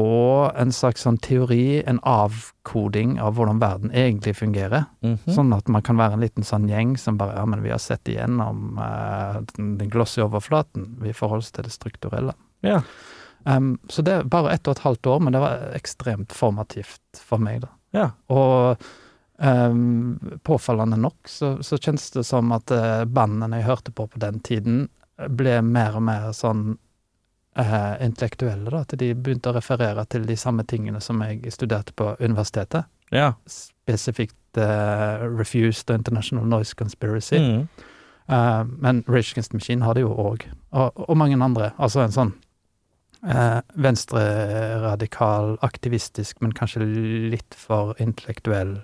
[0.60, 4.86] en slags sånn teori, en avkoding av hvordan verden egentlig fungerer.
[5.06, 5.24] Mhm.
[5.36, 7.80] Sånn at man kan være en liten sånn gjeng som bare Ja, men vi har
[7.80, 10.98] sett igjennom eh, den, den glossy overflaten.
[11.00, 12.34] Vi forholder oss til det strukturelle.
[12.66, 12.82] Ja.
[13.46, 17.00] Um, så det er bare ett og et halvt år, men det var ekstremt formativt
[17.24, 17.70] for meg, da.
[17.96, 18.10] Ja.
[18.34, 18.84] Og
[19.38, 24.22] um, påfallende nok så, så kjennes det som at uh, bandene jeg hørte på på
[24.22, 24.88] den tiden,
[25.20, 26.78] ble mer og mer sånn
[27.60, 28.84] uh, intellektuelle, da.
[28.86, 32.90] At de begynte å referere til de samme tingene som jeg studerte på universitetet.
[33.12, 33.34] ja.
[33.50, 37.40] Spesifikt uh, Refused og International Noise Conspiracy.
[37.42, 37.64] Mm.
[38.30, 41.72] Uh, men Rage Against Machine har det jo òg, og, og mange andre.
[41.82, 42.36] Altså en sånn
[43.28, 46.86] eh, venstreradikal, aktivistisk, men kanskje
[47.34, 48.80] litt for intellektuell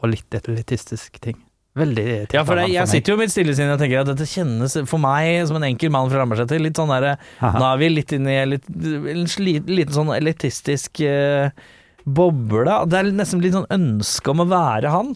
[0.00, 1.38] og litt elitistisk ting.
[1.78, 2.90] Veldig Ja, for det, tiltalende jeg meg.
[2.90, 6.08] sitter jo mitt stillesinn og tenker at dette kjennes for meg som en enkel mann
[6.10, 11.02] fra Lambertseter litt sånn derre Nå er vi litt inne i en liten sånn elitistisk
[11.06, 11.54] eh,
[12.02, 12.74] boble.
[12.90, 15.14] Det er nesten litt sånn ønske om å være han.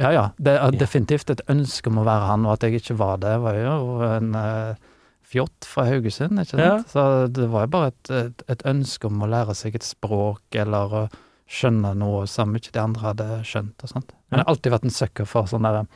[0.00, 0.24] Ja, ja.
[0.38, 3.34] Det er definitivt et ønske om å være han, og at jeg ikke var det,
[3.42, 3.74] var jo
[4.06, 4.89] en uh,
[5.30, 6.62] fjott fra Haugesund, ikke sant.
[6.64, 6.76] Ja.
[6.90, 10.42] Så det var jo bare et, et, et ønske om å lære seg et språk,
[10.58, 11.08] eller å
[11.50, 14.12] skjønne noe som ikke de andre hadde skjønt, og sånt.
[14.30, 15.86] Men jeg har alltid vært en sucker for sånne der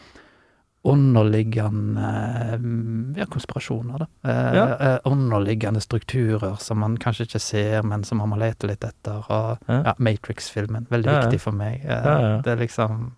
[0.84, 2.08] underliggende
[2.52, 4.08] eh, ja, konspirasjoner, da.
[4.30, 4.64] Eh, Ja.
[4.94, 9.24] eh, underliggende strukturer som man kanskje ikke ser, men som man må lete litt etter.
[9.30, 9.94] Og Ja.
[9.98, 11.84] Matrix-filmen, veldig viktig for meg.
[11.84, 12.40] Eh.
[12.42, 13.12] Det er liksom.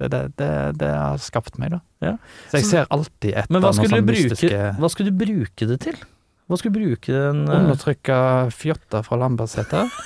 [0.00, 1.80] Det, det, det, det har skapt meg, da.
[2.00, 2.14] Ja.
[2.48, 5.98] Så jeg ser alltid etter noe hva noen Men hva skulle du bruke det til?
[6.50, 8.16] Hva skal du bruke den eh, Undertrykka
[8.50, 9.86] fjotter fra Lambertseter.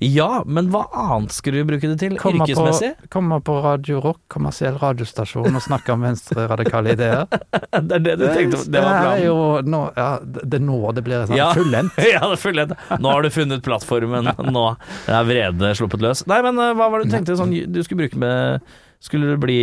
[0.00, 2.16] Ja, men hva annet skulle du bruke det til?
[2.20, 3.08] Kommer på, Yrkesmessig?
[3.12, 7.24] kommer på Radio Rock, kommersiell radiostasjon, og snakker om venstre-radikale ideer.
[7.88, 8.64] Det er det du tenkte på?
[8.74, 11.50] Det var er jo nå, ja, det det nå det blir sånn Ja.
[11.58, 11.98] fullendt.
[12.02, 12.74] Ja, det er fullendt.
[13.02, 14.30] Nå har du funnet plattformen.
[14.50, 14.64] Nå
[15.06, 16.24] er vrede sluppet løs.
[16.30, 18.66] Nei, men eh, hva var det du tenkte sånn du skulle bruke med
[19.04, 19.60] Skulle det bli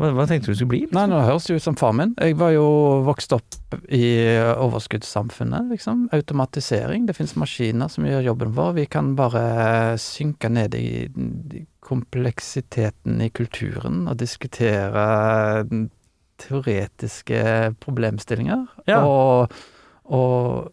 [0.00, 0.80] Hva, hva tenkte du skulle bli?
[0.96, 2.14] Nei, nå høres det ut som far min.
[2.16, 2.66] Jeg var jo
[3.04, 4.06] vokst opp i
[4.54, 6.06] overskuddssamfunnet, liksom.
[6.16, 7.04] Automatisering.
[7.04, 8.72] Det finnes maskiner som gjør jobben vår.
[8.80, 9.44] Vi kan bare
[10.00, 10.90] synke ned i
[11.60, 15.64] i kompleksiteten i kulturen og diskutere
[16.40, 17.40] teoretiske
[17.82, 18.66] problemstillinger.
[18.88, 19.02] Ja.
[19.04, 19.54] Og,
[20.08, 20.70] og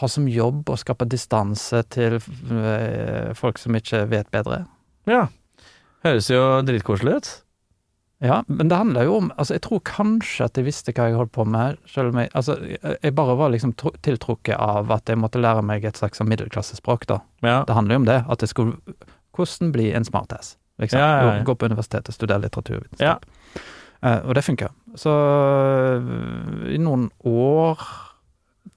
[0.00, 4.64] ha som jobb å skape distanse til eh, folk som ikke vet bedre.
[5.10, 5.26] Ja.
[6.06, 7.32] Høres jo dritkoselig ut.
[8.22, 11.18] Ja, men det handler jo om Altså, jeg tror kanskje at jeg visste hva jeg
[11.18, 15.18] holdt på med, selv om jeg Altså, jeg bare var liksom tiltrukket av at jeg
[15.18, 17.18] måtte lære meg et slags sånn middelklassespråk, da.
[17.42, 17.62] Ja.
[17.66, 18.96] Det handler jo om det, at jeg skulle
[19.32, 21.00] Hvordan bli en smartass, liksom.
[21.00, 21.44] Ja, ja, ja.
[21.48, 23.24] Gå- på universitetet, studere litteraturvitenskap.
[24.02, 24.68] Eh, og det funka.
[24.98, 27.80] Så uh, i noen år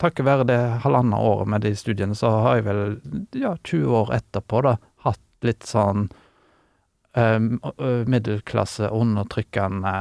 [0.02, 2.80] Takket være det halvannet året med de studiene, så har jeg vel,
[3.38, 4.74] ja, 20 år etterpå, da,
[5.06, 6.10] hatt litt sånn
[7.16, 7.60] um,
[8.08, 9.94] middelklasse, undertrykkende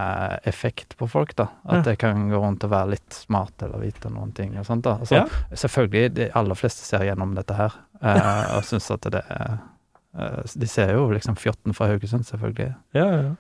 [0.44, 1.48] effekt på folk, da.
[1.64, 1.92] At Ja.
[1.92, 4.96] jeg kan gå rundt og være litt smart eller vite noen ting og sånt, da.
[5.00, 5.24] Altså, Ja.
[5.54, 7.72] Selvfølgelig, de aller fleste ser gjennom dette her,
[8.02, 9.58] uh, og syns at det er
[10.18, 12.74] uh, De ser jo liksom fjotten fra Haugesund, selvfølgelig.
[12.94, 13.32] Ja, ja.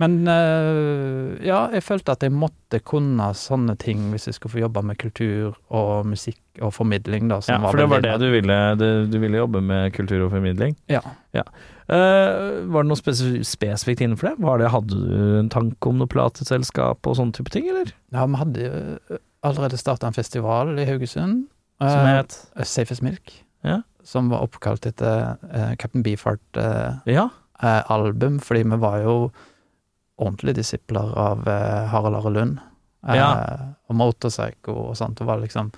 [0.00, 4.62] Men uh, ja, jeg følte at jeg måtte kunne sånne ting hvis jeg skulle få
[4.64, 7.38] jobbe med kultur og musikk og formidling, da.
[7.46, 10.74] ja, for det var det du ville du, du ville jobbe med kultur og formidling?
[10.90, 11.00] Ja.
[11.36, 11.44] Ja.
[11.92, 14.36] Eh, var det noe spesif spesifikt innenfor det?
[14.44, 14.70] Var det?
[14.72, 17.90] Hadde du en tanke om noe plateselskap og sånne type ting, eller?
[18.14, 21.46] Ja, vi hadde jo allerede starta en festival i Haugesund.
[21.82, 22.36] Som het?
[22.56, 23.32] Uh, Safe as Milk.
[23.66, 23.80] Ja.
[24.06, 27.28] Som var oppkalt etter uh, Captain Beefheart-album, Ja.
[28.46, 29.16] fordi vi var jo
[30.22, 32.58] ordentlige disipler av uh, Harald Are Lund.
[33.08, 33.30] Eh, Ja.
[33.90, 35.18] Og Motorpsycho og sånt.
[35.18, 35.72] Det var liksom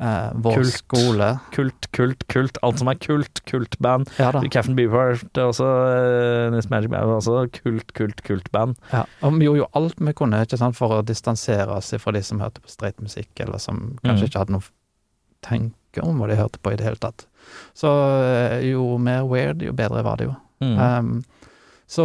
[0.00, 0.72] eh, vår Kult.
[0.74, 1.28] skole.
[1.54, 2.58] Kult, kult, kult.
[2.62, 3.42] Alt som er kult.
[3.48, 4.10] Kultband.
[4.18, 4.30] Ja.
[4.50, 8.76] Captain Beefheart er også uh, Nils Magic Band også kult, kult, kultband.
[8.92, 9.04] Ja.
[9.22, 12.22] Og vi gjorde jo alt vi kunne ikke sant, for å distansere oss fra de
[12.22, 14.28] som hørte på streit musikk, eller som kanskje Mm.
[14.30, 14.68] ikke hadde noe
[15.42, 17.26] tenke om hva de hørte på i det hele tatt.
[17.78, 17.88] Så
[18.22, 20.34] eh, jo mer weird, jo bedre var det jo.
[20.60, 20.78] Mm.
[20.78, 21.24] Um,
[21.88, 22.04] så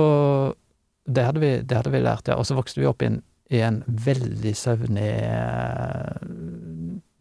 [1.09, 2.37] det hadde, vi, det hadde vi lært, ja.
[2.39, 3.17] Og så vokste vi opp i en,
[3.51, 5.09] i en veldig søvnig,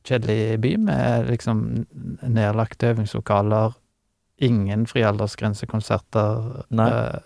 [0.04, 1.86] kjedelig by med liksom
[2.22, 3.72] nedlagte øvingslokaler,
[4.42, 6.64] ingen frialdersgrensekonserter.
[6.74, 6.88] Nei.
[6.90, 7.20] Eh,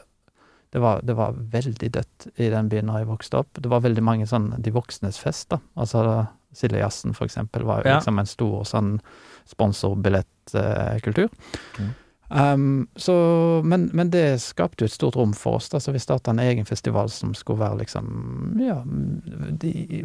[0.74, 3.54] det var, det var veldig dødt i den byen da jeg vokste opp.
[3.62, 5.60] Det var veldig mange sånn De voksnes fest, da.
[5.78, 7.94] Altså Sildejazzen, for eksempel, var jo Ja.
[8.00, 9.00] liksom en stor sånn
[9.46, 11.28] sponsorbillettkultur.
[11.78, 11.94] Mm.
[12.28, 13.14] Um, så,
[13.64, 16.40] men, men det skapte jo et stort rom for oss, da, så vi starta en
[16.42, 20.02] egen festival som skulle være liksom Ja, de,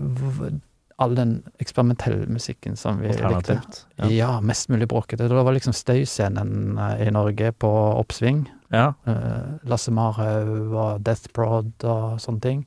[1.02, 1.32] all den
[1.64, 3.58] eksperimentelle musikken som vi likte.
[3.98, 4.10] Ja.
[4.14, 4.32] Ja.
[4.42, 5.28] mest mulig bråkete.
[5.28, 8.46] Det var liksom støyscenen eh, i Norge på oppsving.
[8.72, 8.94] ja.
[9.10, 12.66] Eh, Lasse Marhaug og Death Prod og sånne ting.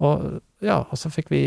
[0.00, 1.40] Og ja, og så fikk vi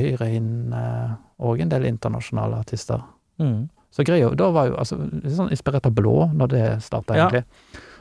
[0.00, 3.02] hyre inn òg en del internasjonale artister.
[3.38, 3.68] Mm.
[3.94, 7.28] Så greia da var jo altså, litt sånn inspirert av Blå når det starta, Ja.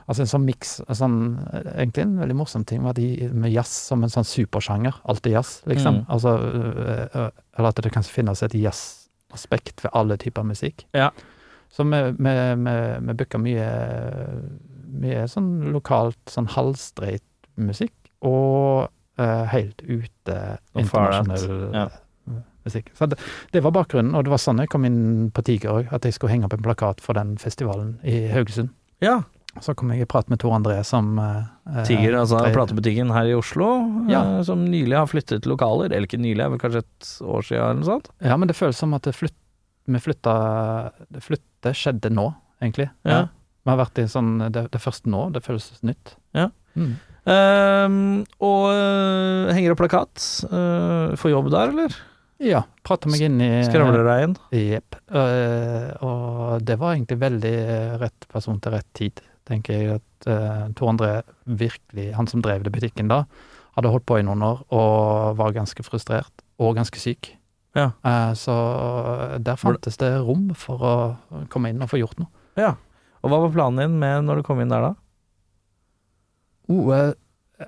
[0.06, 1.15] Altså en sånn miks sånn,
[1.50, 5.00] eh, Egentlig en veldig morsom ting var de med jazz som en sånn supersjanger.
[5.10, 6.04] Alltid jazz, liksom.
[6.04, 6.06] Mm.
[6.13, 10.86] Altså øh, øh, Eller at det kan finnes et jazzaspekt ved alle typer musikk.
[10.94, 11.10] Ja.
[11.74, 12.76] Så vi, vi, vi,
[13.08, 13.70] vi booka mye
[14.96, 17.26] Mye sånn lokalt, sånn halvstreit
[17.60, 17.91] musikk,
[18.24, 18.86] og
[19.20, 20.38] uh, helt ute
[20.78, 21.89] internasjonal Ja.
[22.63, 22.94] musikk.
[22.96, 23.18] Så det,
[23.52, 26.15] det var bakgrunnen, og det var sånn jeg kom inn på Tiger òg, at jeg
[26.15, 28.72] skulle henge opp en plakat for den festivalen i Haugesund.
[29.04, 29.24] ja.
[29.63, 32.52] Så kom jeg i prat med Tor André som eh, Tiger, altså tre...
[32.56, 33.70] platebutikken her i Oslo,
[34.12, 34.24] Ja.
[34.39, 35.91] eh, som nylig har flyttet lokaler.
[35.91, 38.12] Eller ikke nylig, vel kanskje et år siden eller noe sånt.
[38.26, 39.38] Ja, men det føles som at det flytt,
[39.86, 40.36] vi flytta
[41.13, 42.32] Det flyttet skjedde nå,
[42.63, 42.89] egentlig.
[43.06, 43.28] Ja.
[43.65, 46.15] Vi har vært i sånn Det, det er først nå det føles nytt.
[46.38, 46.50] Ja.
[46.76, 46.96] Mm.
[47.26, 48.02] Ehm,
[48.44, 50.26] og uh, henger opp plakat.
[50.52, 51.96] Uh, får jobb der, eller?
[52.44, 52.65] Ja.
[52.86, 54.36] Prata meg inn i Skravlereien?
[54.54, 54.98] Jepp.
[55.10, 57.56] Uh, og det var egentlig veldig
[58.04, 59.99] rett person til rett tid, tenker jeg.
[59.99, 61.12] At uh, Tor André
[61.45, 63.23] virkelig, han som drev det butikken da,
[63.75, 67.34] hadde holdt på i noen år og var ganske frustrert, og ganske syk.
[67.75, 67.91] Ja.
[68.08, 68.55] Eh, så
[69.43, 70.95] der fantes det rom for å
[71.51, 72.31] komme inn og få gjort noe.
[72.60, 72.75] Ja.
[73.21, 74.93] Og hva var planen din med når du kom inn der, da?
[76.71, 77.12] Oh, eh,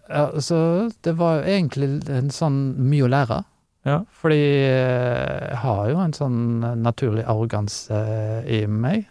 [0.08, 3.42] altså, det var egentlig en sånn mye å lære.
[3.88, 4.00] Ja.
[4.22, 6.40] Fordi eh, jeg har jo en sånn
[6.84, 8.00] naturlig arroganse
[8.48, 9.10] i meg.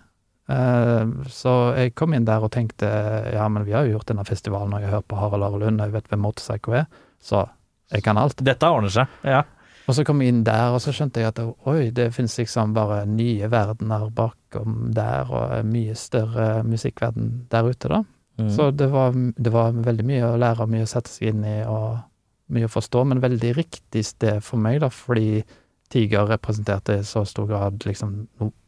[0.49, 2.87] Eh, Så jeg kom inn der og tenkte
[3.35, 5.59] ja, men vi har jo gjort denne festivalen, og jeg har hørt på Harald Are
[5.59, 6.87] Lund, og jeg vet hvem Motorpsycho er,
[7.23, 7.49] så
[7.93, 8.41] jeg kan alt.
[8.43, 9.07] Dette ordner seg.
[9.27, 9.45] Ja.
[9.87, 11.39] Og så kom jeg inn der, og så skjønte jeg at
[11.71, 17.93] oi, det finnes liksom bare nye verdener bakom der, og mye større musikkverden der ute,
[17.93, 18.01] da.
[18.37, 18.51] Mm.
[18.53, 21.61] Så det var, det var veldig mye å lære, mye å sette seg inn i,
[21.71, 22.03] og
[22.53, 25.45] mye å forstå, men veldig riktig sted for meg, da, fordi
[25.91, 28.27] Tiger representerte i så stor grad liksom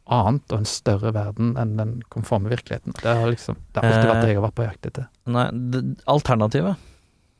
[0.09, 2.95] annet og en større verden enn den konforme virkeligheten.
[2.99, 5.09] Det har liksom, det har alltid vært det jeg har vært på jakt etter.
[5.29, 5.47] Nei,
[6.09, 6.87] alternativet.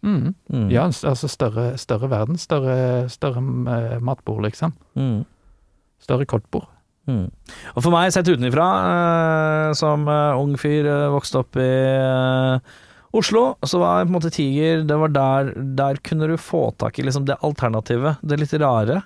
[0.06, 0.34] Mm.
[0.48, 0.68] Mm.
[0.72, 3.44] Ja, altså større, større verden, større, større
[3.76, 4.76] eh, matbord, liksom.
[4.96, 5.24] Mm.
[6.00, 6.70] Større koldtbord.
[7.10, 7.26] Mm.
[7.74, 12.78] Og for meg, sett utenfra, eh, som eh, ung fyr, eh, vokste opp i eh,
[13.20, 15.48] Oslo, så var jeg på en måte Tiger Det var der,
[15.80, 18.22] der kunne du få tak i liksom det alternativet.
[18.22, 19.02] Det litt rare.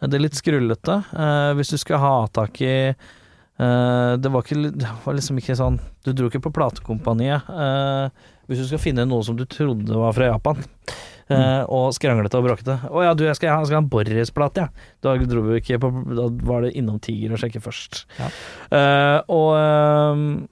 [0.00, 0.98] Det litt skrullete.
[1.14, 5.56] Eh, hvis du skulle ha tak i eh, det, var ikke, det var liksom ikke
[5.56, 9.96] sånn Du dro ikke på platekompaniet eh, hvis du skal finne noe som du trodde
[9.96, 10.58] var fra Japan.
[11.32, 12.74] eh, og skranglete og bråkete.
[12.90, 15.78] 'Å ja, du, jeg skal, jeg skal ha en Boris-plate, jeg.' Da dro vi ikke
[15.80, 18.04] på Da var det innom Tiger og sjekke først.
[18.18, 18.28] Ja.
[18.76, 20.44] Eh, og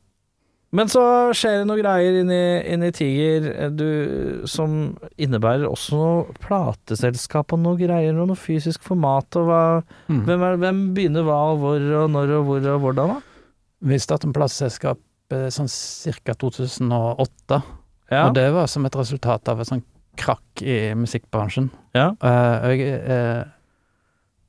[0.72, 1.02] Men så
[1.36, 2.38] skjer det noen greier inni,
[2.72, 8.82] inni Tiger eh, du, som innebærer også noe plateselskap og noe greier og noe fysisk
[8.86, 9.60] format og hva
[10.08, 10.22] Mm.
[10.26, 13.20] hvem, er, hvem begynner hva og hvor og når og hvor og hvordan, da?
[13.92, 14.98] Vi startet med plateselskap
[15.36, 15.68] eh, sånn
[16.24, 16.34] ca.
[16.40, 17.62] 2008,
[18.12, 18.26] Ja.
[18.28, 19.84] og det var som et resultat av en sånn
[20.16, 21.70] krakk i musikkbransjen.
[21.96, 22.10] ja.
[22.20, 23.44] Uh, og jeg, uh,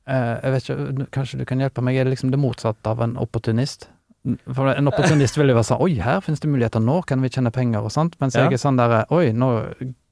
[0.08, 3.00] uh, jeg vet ikke, kanskje du kan hjelpe meg, er det liksom det motsatte av
[3.00, 3.88] en opportunist?
[4.56, 7.28] For en opportunist vil jo være sånn Oi, her finnes det muligheter, nå kan vi
[7.28, 8.14] tjene penger og sånt.
[8.20, 8.46] Mens Ja.
[8.48, 9.50] jeg er sånn der Oi, nå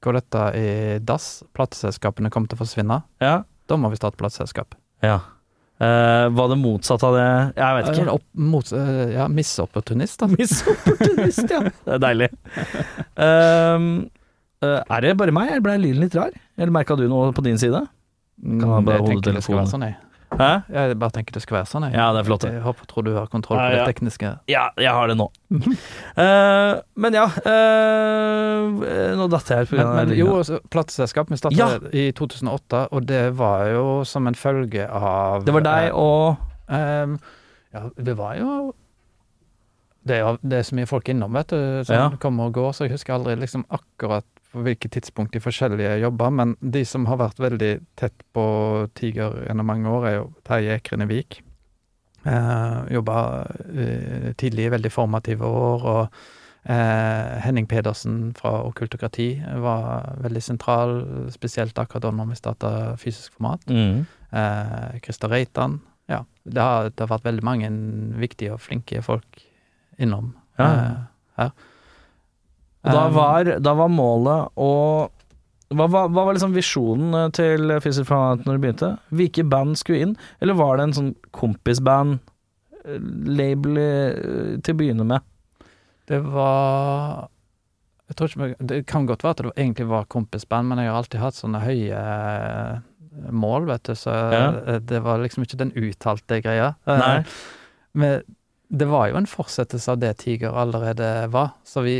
[0.05, 3.03] går dette i dass, plateselskapene kommer til å forsvinne.
[3.21, 3.43] ja.
[3.67, 4.75] Da må vi starte plateselskap.
[5.01, 5.19] ja.
[5.81, 8.03] Uh, var det motsatt av det Jeg vet ikke.
[8.05, 8.13] ikke.
[8.13, 10.27] opp, mot, uh, ja, misopportunist, da.
[10.37, 11.59] Misopportunist, ja.
[11.83, 12.29] Det er deilig.
[13.17, 13.87] Ehm,
[14.63, 16.31] eh, er det bare meg, eller ble lyden litt rar?
[16.57, 17.81] Eller merka du noe på din side?
[18.43, 19.97] Mm, Kan bare jeg tenker det skal være sånn, jeg.
[20.39, 20.49] Hæ?
[20.73, 21.95] Jeg bare tenker det skal være sånn, jeg.
[21.97, 22.45] Ja, det er flott.
[22.47, 23.79] Jeg håper, tror du har kontroll på ja.
[23.79, 24.31] det tekniske.
[24.51, 25.27] Ja, jeg har det nå.
[25.53, 28.83] uh, men ja uh,
[29.19, 31.91] Nå datt jeg helt av men jo, altså, plateselskap vi startet Ja.
[31.93, 37.19] i 2008, og det var jo som en følge av Det var deg og um,
[37.73, 38.55] Ja, det var jo
[40.03, 42.07] det er, det er så mye folk innom, vet du, som Ja.
[42.19, 46.29] kommer og går, så jeg husker aldri liksom akkurat på hvilket tidspunkt de forskjellige jobber,
[46.31, 48.43] men de som har vært veldig tett på
[48.95, 51.39] Tiger gjennom mange år, er jo Terje Ekrene Vik.
[52.25, 53.17] Eh, Jobba
[53.73, 56.19] eh, tidlig i veldig formative år, og
[56.69, 59.27] eh, Henning Pedersen fra Okkultokrati
[59.65, 60.93] var veldig sentral,
[61.33, 63.65] spesielt akkurat da når vi starta fysisk format.
[63.67, 64.05] mm.
[64.33, 65.75] Eh, Christer Reitan.
[66.09, 67.67] Ja, det har, det har vært veldig mange
[68.17, 69.43] viktige og flinke folk
[70.01, 70.65] innom Ja.
[70.65, 70.95] eh,
[71.37, 71.51] her.
[72.83, 74.69] Da Um, var, da var målet å
[75.73, 78.89] hva, hva, hva var liksom visjonen eh, til Fysisk Fanat når du begynte?
[79.15, 80.11] Hvilke band skulle inn,
[80.43, 81.13] eller var det en sånn
[82.83, 85.21] kompisband-label eh, til å begynne med?
[86.11, 87.29] Det var
[88.11, 90.99] jeg tror ikke, Det kan godt være at det egentlig var kompisband, men jeg har
[90.99, 92.73] alltid hatt sånne høye eh,
[93.31, 94.45] mål, vet du, så Ja.
[94.75, 96.73] eh, det var liksom ikke den uttalte greia.
[96.85, 97.23] Eh, Nei.
[97.93, 98.21] Men
[98.73, 101.93] det var jo en fortsettelse av det Tiger allerede var, så vi,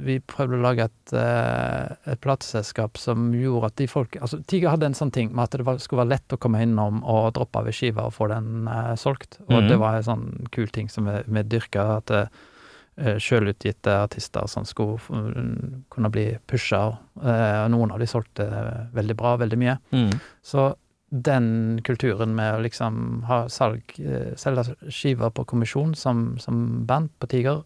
[0.00, 4.72] vi prøvde å lage et, eh, et plateselskap som gjorde at de folk Altså, Tiger
[4.72, 7.34] hadde en sånn ting med at det var, skulle være lett å komme innom og
[7.36, 9.68] droppe av skiva og få den uh, solgt, og Mhm.
[9.68, 14.64] det var en sånn kul ting som vi, vi dyrka, at uh, sjølutgitte artister som
[14.64, 16.86] skulle mm, kunne bli pusha,
[17.20, 18.48] uh, og noen av de solgte
[18.96, 19.76] veldig bra, veldig mye.
[19.92, 20.16] Mm.
[20.42, 20.70] Så
[21.10, 27.10] den kulturen med å liksom ha salg, eh, selge skiver på kommisjon som, som band
[27.18, 27.64] på Tiger,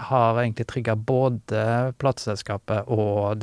[0.00, 3.36] har egentlig trigga både plateselskapet og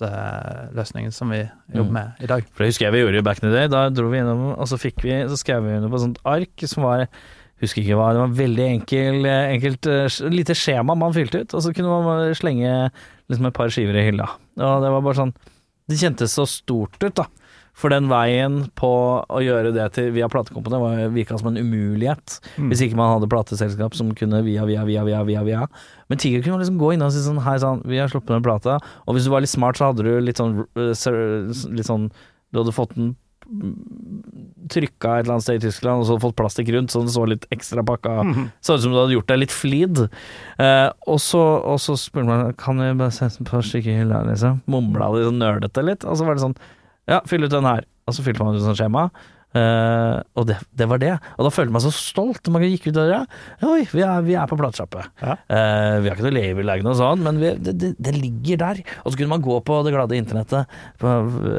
[0.00, 1.42] distribusjonsløsningen som vi
[1.74, 1.92] jobber Mm.
[1.92, 2.44] med i dag.
[2.54, 3.68] For det husker jeg vi gjorde i back in the day.
[3.68, 6.18] Da dro vi innom, og så fikk vi, så skrev vi under på et sånt
[6.24, 7.08] ark som var
[7.62, 11.62] Husker ikke hva, det var veldig enkel, enkelt eh, lite skjema man fylte ut, og
[11.62, 12.90] så kunne man slenge
[13.30, 14.26] liksom et par skiver i hylla.
[14.58, 15.32] Og det var bare sånn
[15.86, 17.26] Det kjentes så stort ut, da.
[17.82, 18.90] For den veien på
[19.26, 22.38] å gjøre det til via platekompene var virka som en umulighet.
[22.70, 25.64] Hvis ikke man hadde plateselskap som kunne via, via, via, via, via, via.
[26.12, 28.46] Men Tiger kunne liksom gå inn og si sånn Hei sann, vi har sluppet den
[28.46, 28.78] plata.
[29.06, 32.08] Og hvis du var litt smart, så hadde du litt sånn Litt sånn
[32.52, 33.16] Du hadde fått den
[34.72, 37.24] trykka et eller annet sted i Tyskland, og så fått plastikk rundt, så det så
[37.28, 38.20] litt ekstra pakka
[38.64, 40.04] Så ut som du hadde gjort deg litt flid.
[40.62, 43.98] Eh, og, så, og så spurte man Kan vi bare sette et par stykker i
[44.02, 44.62] hylla, liksom.
[44.70, 46.06] Mumla de sånn nerdete litt.
[46.06, 46.56] Og så var det sånn
[47.10, 47.86] Ja, fyll ut den her.
[48.06, 49.08] Og så fylte man ut sånn skjema.
[49.52, 51.10] Uh, og det, det var det.
[51.36, 52.48] Og da følte jeg meg så stolt.
[52.52, 53.18] Man gikk ut døra.
[53.68, 55.02] Oi, vi er, vi er på platesjappe.
[55.20, 55.34] Ja.
[55.44, 58.62] Uh, vi har ikke noe label, eller noe sånt, men vi, det, det, det ligger
[58.62, 58.80] der.
[59.02, 60.72] Og så kunne man gå på det glade internettet
[61.02, 61.12] på,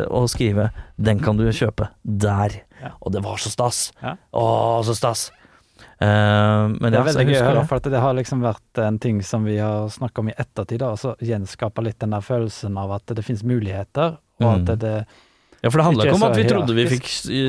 [0.09, 2.57] og skrive 'Den kan du kjøpe der'.
[2.81, 2.91] Ja.
[3.01, 3.91] Og det var så stas.
[4.01, 4.15] Ja.
[4.33, 5.27] Å, så stas.
[6.01, 9.21] Uh, men Det er veldig gøy å høre, for det har liksom vært en ting
[9.23, 13.13] som vi har snakka om i ettertid, altså gjenskape litt den der følelsen av at
[13.13, 14.55] det finnes muligheter, og Mm.
[14.55, 15.05] at det, det
[15.63, 17.05] Ja, for det handla Ikke om at vi trodde vi fikk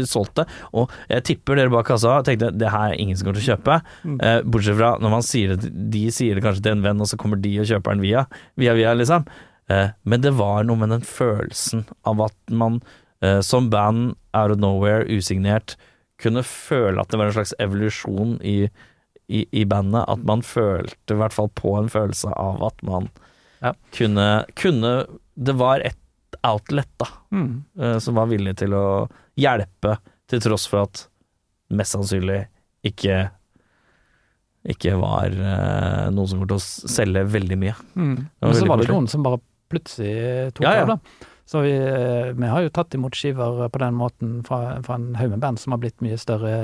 [0.06, 0.44] solgt det.
[0.78, 3.56] Og jeg tipper dere bak kassa tenkte det her er ingen som kommer til å
[3.56, 3.78] kjøpe.
[4.06, 4.18] Mm.
[4.22, 7.10] Eh, bortsett fra når man sier det, de sier det kanskje til en venn, og
[7.10, 8.22] så kommer de og kjøper den via,
[8.60, 9.26] via, via liksom.
[9.72, 12.78] Eh, men det var noe med den følelsen av at man
[13.24, 15.74] eh, som band out of nowhere, usignert,
[16.22, 18.68] kunne føle at det var en slags evolusjon i,
[19.26, 20.06] i, i bandet.
[20.06, 23.10] At man følte i hvert fall på en følelse av at man
[23.64, 23.72] Ja.
[23.96, 25.96] kunne, kunne Det var et
[26.42, 27.48] outlet, da mm.
[27.80, 28.84] eh, som var villig til å
[29.40, 29.98] hjelpe,
[30.30, 31.06] til tross for at
[31.74, 32.44] mest sannsynlig
[32.84, 33.26] ikke
[34.64, 37.74] ikke var eh, noen som kom til å selge veldig mye.
[38.00, 38.16] Mm.
[38.40, 39.40] Men så var det noen som bare
[39.72, 40.86] plutselig tok Ja, ja.
[40.86, 41.30] av, da.
[41.44, 45.12] Så vi, eh, vi har jo tatt imot skiver på den måten fra, fra en
[45.20, 46.54] haug med band som har blitt mye større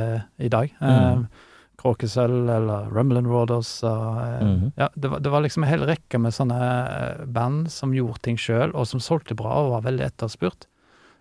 [0.40, 0.72] i dag.
[0.80, 1.26] Mm.
[1.26, 1.46] Eh,
[1.80, 4.72] Kråkesølv eller Rumblin' Rodders Og, eh, Mhm.
[4.76, 8.20] ja, det, var, det var liksom en hel rekke med sånne eh, band som gjorde
[8.22, 10.66] ting sjøl, og som solgte bra og var veldig etterspurt.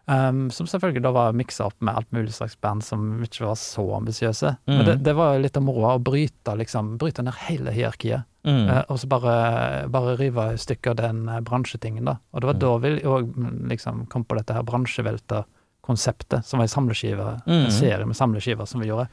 [0.09, 3.53] Um, som selvfølgelig da var miksa opp med alt mulig slags band som ikke var
[3.61, 4.55] så ambisiøse.
[4.65, 5.03] Men det, Mhm.
[5.03, 8.23] det var litt av moroa å bryte, liksom, bryte ned hele hierarkiet.
[8.43, 8.69] Mm.
[8.69, 12.17] Uh, og så bare, bare rive i stykker den uh, bransjetingen, da.
[12.33, 12.59] Og det var Mm.
[12.59, 17.65] da vi òg liksom kom på dette her bransjevelta-konseptet, som var ei samleskive, Mm.
[17.65, 19.07] en serie med samleskiver som vi gjorde.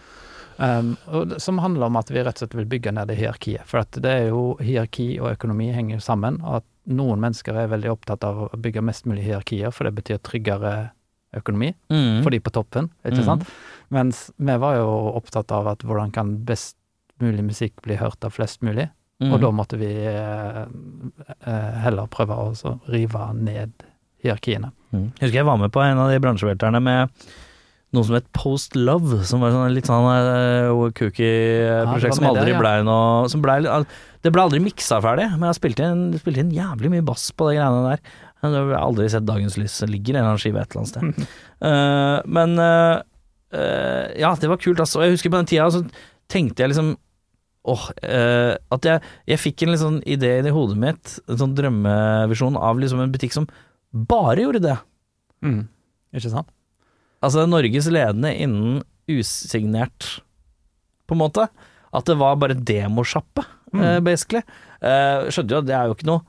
[0.58, 0.96] Um,
[1.38, 3.66] som handler om at vi rett og slett vil bygge ned det hierarkiet.
[3.68, 7.90] For det er jo hierarki og økonomi henger sammen, og at noen mennesker er veldig
[7.92, 10.90] opptatt av å bygge mest mulig hierarkier, for det betyr tryggere
[11.36, 12.22] økonomi Mm.
[12.22, 13.24] for de på toppen, ikke Mm.
[13.24, 13.48] sant?
[13.90, 16.76] Mens vi var jo opptatt av at hvordan kan best
[17.20, 18.88] mulig musikk bli hørt av flest mulig,
[19.20, 19.32] Mm.
[19.32, 20.64] og da måtte vi eh,
[21.46, 23.72] eh, heller prøve å rive ned
[24.22, 24.72] hierarkiene.
[24.92, 25.12] Mm.
[25.20, 27.10] Husker jeg var med på en av de bransjevelterne med
[27.96, 32.12] noe som het Post Love, som var sånn litt sånn uh, kooky Ja, det prosjekt
[32.14, 32.60] var som aldri ja.
[32.60, 33.58] blei noe som ble,
[34.24, 37.50] Det ble aldri miksa ferdig, men jeg spilte inn, spilte inn jævlig mye bass på
[37.50, 38.04] de greiene der.
[38.44, 39.78] Det har aldri sett dagens lys.
[39.82, 41.34] Det ligger en eller annen skive et eller annet sted.
[41.66, 42.98] Eh, men uh,
[43.56, 44.98] uh, ja, det var kult, altså.
[45.00, 45.80] Og jeg husker på den tida så
[46.28, 46.90] tenkte jeg liksom
[47.66, 52.58] Åh, eh, at jeg, jeg fikk en sånn idé i hodet mitt, en sånn drømmevisjon
[52.60, 53.48] av liksom en butikk som
[53.90, 54.76] bare gjorde det.
[55.42, 55.64] Mm.
[56.14, 56.52] Ikke sant?
[57.24, 60.20] Altså Norges ledende innen usignert,
[61.06, 61.48] på en måte.
[61.94, 63.44] At det var bare demosjappe,
[63.74, 63.80] Mm.
[63.82, 64.42] uh, basically.
[64.80, 66.22] Uh, skjønner jo at det er jo ikke noe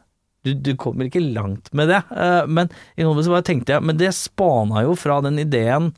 [0.47, 3.83] du, du kommer ikke langt med det, Uh, men i noen så bare tenkte jeg
[3.83, 5.91] Men det spana jo fra den ideen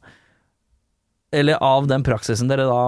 [1.32, 2.80] eller av den praksisen dere da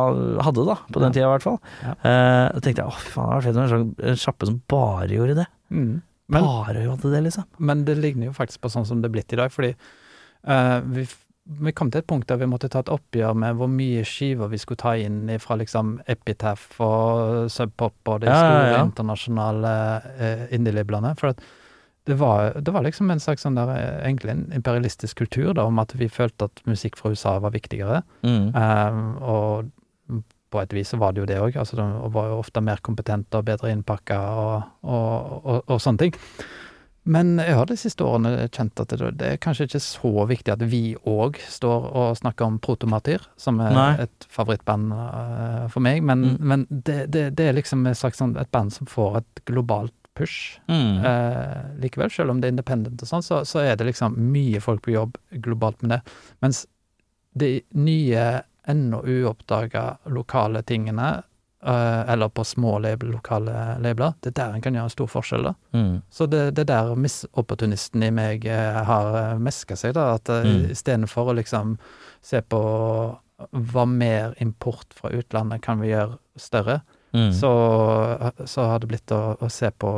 [0.43, 1.13] hadde, da, på den Ja.
[1.13, 1.59] tida i hvert fall.
[1.85, 1.93] Ja.
[2.01, 4.61] Uh, tenkte jeg å, fy faen, det var fett med en sånn en sjappe som
[4.73, 5.47] bare gjorde det.
[5.71, 5.91] Mm.
[6.31, 7.45] Men, Bare gjorde det, liksom.
[7.59, 9.75] men det ligner jo faktisk på sånn som det er blitt i dag, fordi
[10.47, 11.05] uh, vi,
[11.59, 14.51] vi kom til et punkt der vi måtte ta et oppgjør med hvor mye skiver
[14.51, 18.83] vi skulle ta inn fra liksom Epitaph og Subpop og de ja, store ja.
[18.85, 19.73] internasjonale
[20.15, 21.13] eh, indie-lablene.
[21.19, 21.43] For at
[22.09, 25.67] det var, det var liksom en slags sånn der, eh, egentlig en imperialistisk kultur da,
[25.69, 28.01] om at vi følte at musikk fra USA var viktigere.
[28.25, 28.49] Mm.
[28.57, 30.21] Eh, og
[30.51, 31.59] på et vis så var det jo det òg.
[31.59, 31.85] Altså, de
[32.15, 36.19] var jo ofte mer kompetente og bedre innpakka og, og, og, og sånne ting.
[37.03, 40.51] Men jeg har de siste årene kjent at det, det er kanskje ikke så viktig
[40.53, 43.87] at vi òg står og snakker om Protomartyr, som er Nei.
[44.05, 46.03] et favorittband uh, for meg.
[46.05, 46.37] Men, Mm.
[46.51, 49.95] men det, det, det er liksom et slags sånn, et band som får et globalt
[50.13, 50.59] push.
[50.69, 51.01] Mm.
[51.01, 54.61] uh, likevel, selv om det er independent og sånn, så, så er det liksom mye
[54.61, 56.01] folk på jobb globalt med det.
[56.45, 56.65] Mens
[57.33, 58.29] de nye,
[58.69, 61.23] ennå uoppdaga lokale tingene,
[61.61, 64.13] eller på små label, lokale labeler.
[64.21, 65.53] det er der en kan gjøre en stor forskjell, da.
[65.77, 66.01] Mm.
[66.09, 70.13] Så det, det er der misopportunisten i meg eh, har eh, meska seg, da.
[70.15, 70.71] At Mm.
[70.73, 71.77] istedenfor å liksom
[72.21, 72.61] se på
[73.51, 76.81] hva mer import fra utlandet kan vi gjøre større,
[77.13, 77.33] Mm.
[77.35, 77.49] så,
[78.47, 79.89] så har det blitt å, å se på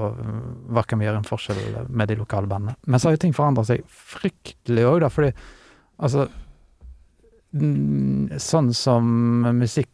[0.74, 2.74] hva kan vi gjøre en forskjell med de lokale bandene.
[2.88, 5.30] Men så har jo ting forandra seg fryktelig òg, da, fordi
[6.02, 6.26] altså
[8.42, 9.10] Sånn som
[9.60, 9.90] musikk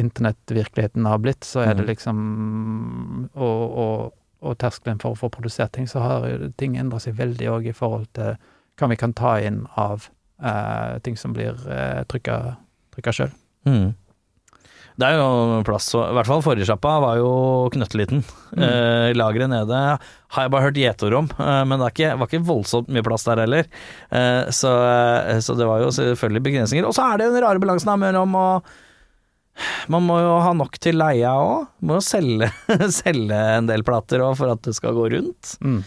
[0.00, 1.90] internettvirkeligheten har blitt, så er det Mhm.
[1.92, 7.14] liksom Og, og, og terskelen for å få produsert ting, så har ting endra seg
[7.16, 8.36] veldig òg i forhold til
[8.78, 10.08] hva vi kan ta inn av
[10.42, 12.56] eh, ting som blir eh, trykka,
[13.12, 13.30] sjøl.
[13.66, 13.94] Mm.
[14.96, 17.30] Det er jo plass, så, i hvert fall forrige sjappa var jo
[17.74, 18.20] knøtteliten.
[18.54, 18.62] Mm.
[18.62, 22.44] Eh, lageret nede har jeg bare hørt gjetord om, eh, men det ikke, var ikke
[22.46, 23.66] voldsomt mye plass der heller.
[24.10, 24.70] Eh, så,
[25.30, 26.86] eh, så det var jo selvfølgelig begrensninger.
[26.86, 28.48] Og så er det den rare balansen mellom å
[29.92, 31.66] Man må jo ha nok til leia òg.
[31.86, 32.48] Må jo selge,
[33.02, 35.54] selge en del plater òg for at det skal gå rundt.
[35.64, 35.82] Mm.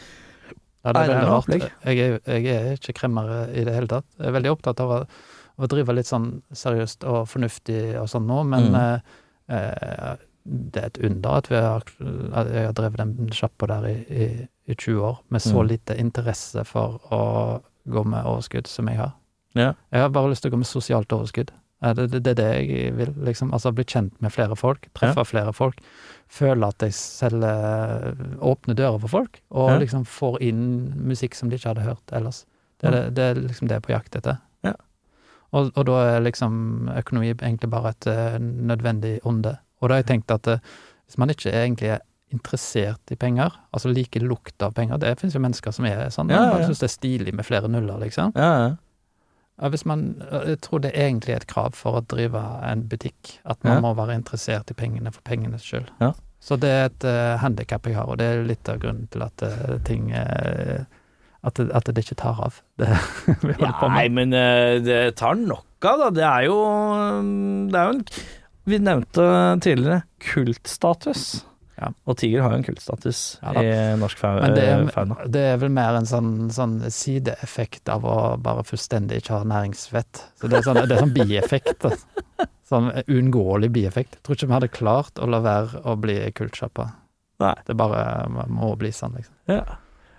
[0.85, 1.49] Ja, det er veldig rart.
[1.83, 4.05] Jeg er, jeg er ikke kremmer i det hele tatt.
[4.21, 4.99] Jeg er veldig opptatt av å,
[5.57, 8.77] å drive litt sånn seriøst og fornuftig og sånn nå, men Mm.
[8.77, 10.15] eh, eh,
[10.47, 11.83] det er et under at, vi har,
[12.39, 14.27] at jeg har drevet den sjappa der i, i,
[14.71, 15.67] i 20 år, med så Mm.
[15.73, 17.19] lite interesse for å
[17.83, 19.11] gå med overskudd som jeg har.
[19.59, 19.73] Ja.
[19.91, 21.51] Jeg har bare lyst til å gå med sosialt overskudd.
[21.81, 23.51] Det, det, det er det jeg vil, liksom.
[23.53, 25.77] Altså bli kjent med flere folk, treffe flere folk.
[26.27, 29.77] Føle at jeg selger åpne dører for folk, og Ja.
[29.83, 30.63] liksom får inn
[31.07, 32.45] musikk som de ikke hadde hørt ellers.
[32.81, 34.37] Det er, det, det er liksom det jeg er på jakt etter.
[34.65, 34.73] Ja.
[35.53, 39.55] Og, og da er liksom økonomi egentlig bare et eh, nødvendig onde.
[39.81, 40.59] Og da har jeg tenkt at eh,
[41.07, 42.03] hvis man ikke egentlig er
[42.33, 46.29] interessert i penger, altså liker lukt av penger Det finnes jo mennesker som er sånn.
[46.33, 46.65] Ja, ja, ja.
[46.67, 48.33] syns det er stilig med flere nuller, liksom.
[48.35, 48.75] Ja, ja.
[49.57, 52.37] Ja, hvis man, jeg tror det egentlig er et krav for å drive
[52.67, 53.81] en butikk, at man Ja.
[53.81, 55.89] må være interessert i pengene for pengenes skyld.
[55.99, 56.11] Ja.
[56.39, 59.23] Så det er et uh, handikap jeg har, og det er litt av grunnen til
[59.25, 60.85] at uh, ting uh,
[61.41, 62.91] at, det, at det ikke tar av, det
[63.41, 66.09] vi holder på Nei, men uh, det tar nok av, da.
[66.13, 66.59] Det er jo
[67.73, 68.05] Det er jo en
[68.67, 69.25] Vi nevnte
[69.65, 71.45] tidligere kultstatus.
[71.77, 71.91] Ja.
[72.09, 73.71] Og Tiger har jo en kultstatus Ja i
[74.01, 74.47] norsk fauna.
[74.47, 75.17] Men det er, fauna.
[75.29, 80.23] det er vel mer en sånn, sånn sideeffekt av å bare fullstendig ikke ha næringsvett.
[80.41, 81.85] Så det er sånn, det er sånn bieffekt.
[81.85, 82.47] da.
[82.67, 84.17] Sånn uunngåelig bieffekt.
[84.17, 86.89] Jeg tror ikke vi hadde klart å la være å bli kultsjappa.
[87.37, 88.01] Det bare
[88.49, 89.37] må bli sånn, liksom.
[89.53, 89.77] Ja.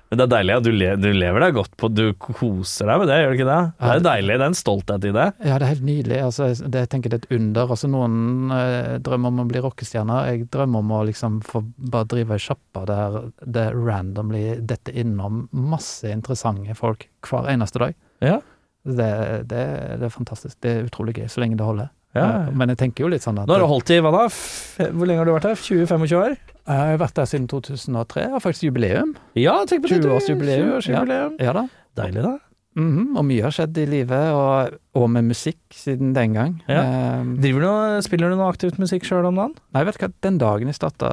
[0.09, 3.03] Men det er deilig at du, le du lever deg godt på Du koser deg
[3.03, 3.59] med det, gjør du ikke det?
[3.77, 5.27] Det er deilig, det er en stolthet i det.
[5.45, 6.21] Ja, det er helt nydelig.
[6.25, 7.75] Altså, det, jeg tenker det er et under.
[7.77, 10.21] Altså, noen eh, drømmer om å bli rockestjerne.
[10.31, 15.45] Jeg drømmer om å liksom få bare drive ei sjappe der det randomly detter innom
[15.53, 17.99] masse interessante folk hver eneste dag.
[18.25, 18.41] Ja.
[18.89, 19.13] Det,
[19.51, 19.65] det,
[20.01, 20.57] det er fantastisk.
[20.65, 21.93] Det er utrolig gøy, så lenge det holder.
[22.17, 22.25] Ja.
[22.49, 24.25] Eh, Men jeg tenker jo litt sånn at Nå har du holdt i hva da?
[24.31, 25.61] Hvor lenge har du vært her?
[25.61, 26.37] 20-25 år?
[26.69, 28.23] Jeg har vært her siden 2003.
[28.27, 29.15] Jeg har faktisk jubileum.
[29.39, 30.03] Ja, tenk på det.
[30.05, 31.29] 20-årsjubileum, 20 ja.
[31.49, 31.67] Ja da.
[32.01, 32.35] Deilig, da.
[32.79, 36.53] Mhm, og mye har skjedd i livet, og, og med musikk siden den gang.
[36.71, 36.83] Ja.
[37.21, 39.57] Um, Driver du, spiller du noe aktivt musikk sjøl om dagen?
[39.75, 41.11] nei, vet du hva, den dagen jeg starta,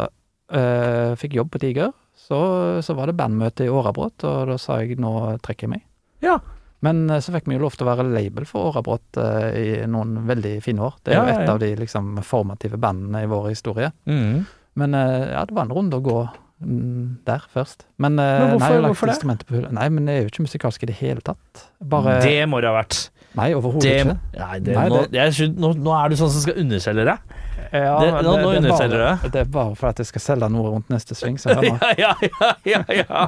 [0.54, 1.90] uh, fikk jobb på Tiger,
[2.28, 2.38] så,
[2.86, 5.86] så var det bandmøte i Årabrot, og da sa jeg nå trekker jeg meg.
[6.22, 6.38] Ja.
[6.86, 9.68] Men eh, så fikk vi jo lov til å være label for Årabrot eh, i
[9.90, 10.98] noen veldig fine år.
[11.04, 11.54] Det er Ja, jo et ja.
[11.56, 13.92] av de liksom formative bandene i vår historie.
[14.06, 14.46] Mm.
[14.82, 16.18] Men eh, ja, det var en runde å gå
[16.62, 17.86] mm, der først.
[17.98, 19.16] Men, Men hvorfor- nei, jeg har lagt hvorfor det?
[19.18, 19.72] instrumentet på hullet.
[19.80, 21.66] Nei, men jeg er jo ikke musikalsk i det hele tatt.
[21.82, 23.10] Bare Det må det ha vært.
[23.36, 24.14] Nei, overhodet ikke.
[24.40, 27.34] nei, det, Nei, nå, jeg, nå, nå er du sånn som skal underselge deg.
[27.76, 30.48] Ja, Det- nå- nå er underselger bare- Det er bare for at jeg skal selge
[30.54, 31.36] noe rundt neste sving.
[31.42, 31.80] Så hør nå.
[32.00, 33.28] ja, ja, ja, ja, ja.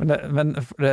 [0.00, 0.92] Men, det, men det,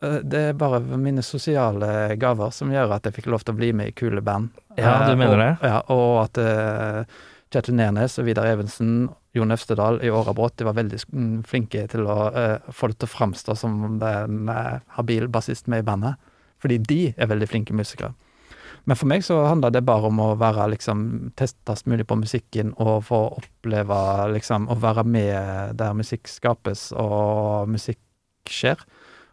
[0.00, 3.72] det er bare mine sosiale gaver som gjør at jeg fikk lov til å bli
[3.74, 4.52] med i kule band.
[4.78, 5.54] Ja, du Eh, mener og, det?
[5.66, 7.18] Ja, og at uh,
[7.50, 12.06] Kjetil Nernes og Vidar Evensen, Jon Øvstedal i Årabrot, de var veldig mm, flinke til
[12.06, 16.18] å uh, få det til å framstå som en uh, habil bassist med i bandet.
[16.62, 18.14] Fordi de er veldig flinke musikere.
[18.88, 22.70] Men for meg så handla det bare om å være liksom testest mulig på musikken
[22.80, 23.98] og få oppleve
[24.32, 28.00] liksom å være med der musikk skapes og musikk
[28.48, 28.80] skjer.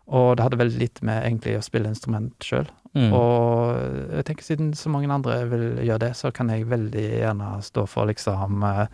[0.07, 2.67] Og det hadde veldig lite med egentlig å spille instrument sjøl.
[2.95, 3.09] Mm.
[3.11, 7.49] Og jeg tenker siden så mange andre vil gjøre det, så kan jeg veldig gjerne
[7.65, 8.85] stå for liksom eh,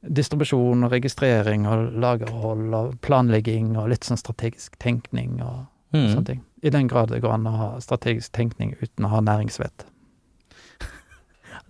[0.00, 6.04] distribusjon og registrering og lagerhold og planlegging og litt sånn strategisk tenkning og Mm.
[6.12, 6.40] sånne ting.
[6.62, 9.82] I den grad det går an å ha strategisk tenkning uten å ha næringsvett.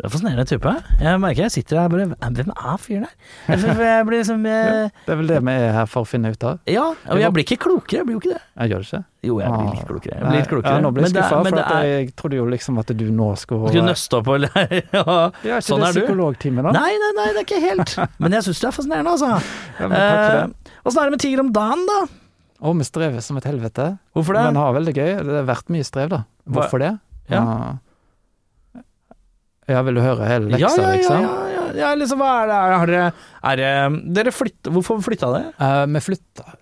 [0.01, 0.71] Det er fascinerende type.
[1.05, 3.13] Jeg merker jeg sitter her bare Hvem er fyren der?
[3.53, 6.47] Jeg, blir liksom jeg, Det er vel det vi er her for å finne ut
[6.49, 6.61] av.
[6.73, 7.99] Ja, og jeg blir ikke klokere.
[8.01, 8.41] Jeg blir jo ikke det.
[8.63, 9.01] Jeg gjør det ikke?
[9.29, 9.75] Jo, jeg blir Ah.
[9.77, 10.15] litt klokere.
[10.17, 10.73] Jeg blir litt klokere.
[10.73, 13.69] Ja, nå ble jeg skuffa, for er- jeg trodde jo liksom at du nå skulle
[13.75, 14.49] Skulle nøste opp og ja.
[14.57, 16.01] Ja, er ikke Sånn det er du.
[16.01, 16.73] psykologtime, da?
[16.79, 17.93] Nei, nei, nei, det er ikke helt.
[18.19, 19.29] Men jeg syns det er fascinerende, altså.
[19.81, 20.73] Ja, men takk for det.
[20.73, 21.99] Eh, Åssen er det med Tiger om dagen, da?
[22.65, 23.91] Å, vi strever som et helvete.
[24.17, 24.47] Hvorfor det?
[24.49, 25.13] Men har veldig gøy.
[25.29, 26.23] Det har vært mye strev, da.
[26.49, 26.95] Hvorfor det?
[27.29, 27.45] Ja.
[29.71, 31.27] Ja, vil du høre hele leksa, ja, ja, liksom?
[31.27, 32.61] ja, ja, ja, liksom, hva er det?
[32.61, 33.11] er dere,
[33.53, 33.71] er det
[34.19, 35.53] Dere flytta Hvorfor flytta dere?
[35.61, 36.57] Uh, vi flytta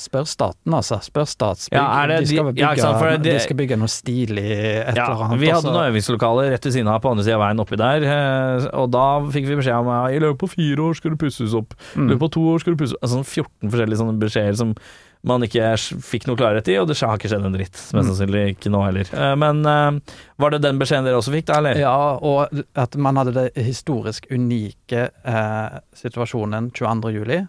[0.00, 0.98] Spør staten, altså.
[1.04, 1.76] Spør Statsbygg.
[1.78, 5.06] Ja, det de, skal bygge, ja, sant, det- de skal bygge noe stilig et Ja,
[5.10, 5.40] eller annet.
[5.40, 5.72] vi hadde altså.
[5.74, 8.90] noen øvingslokaler rett ved siden av på andre sida av veien oppi der, eh, og
[8.90, 11.74] da fikk vi beskjed om at i løpet av fire år skal det pusses opp,
[11.94, 12.08] i Mm.
[12.10, 13.02] løpet av to år skal det pusses opp.
[13.02, 14.74] Altså, sånn 14 forskjellige sånne beskjeder som
[15.22, 17.76] man ikke fikk noe klarhet i, og det har ikke skjedd en dritt.
[17.92, 18.08] Mest Mm.
[18.08, 19.04] sannsynlig ikke nå heller.
[19.12, 20.00] Eh, Men eh,
[20.38, 21.74] var det den beskjeden dere også fikk, da, eller?
[21.76, 27.12] Ja, og at man hadde det historisk unike eh, situasjonen 22.
[27.12, 27.46] juli.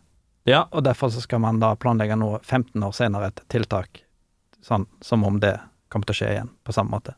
[0.49, 0.65] Ja.
[0.71, 4.03] Og derfor så skal man da planlegge nå 15 år senere et tiltak,
[4.65, 5.57] sånn som om det
[5.91, 7.15] kommer til å skje igjen, på samme måte.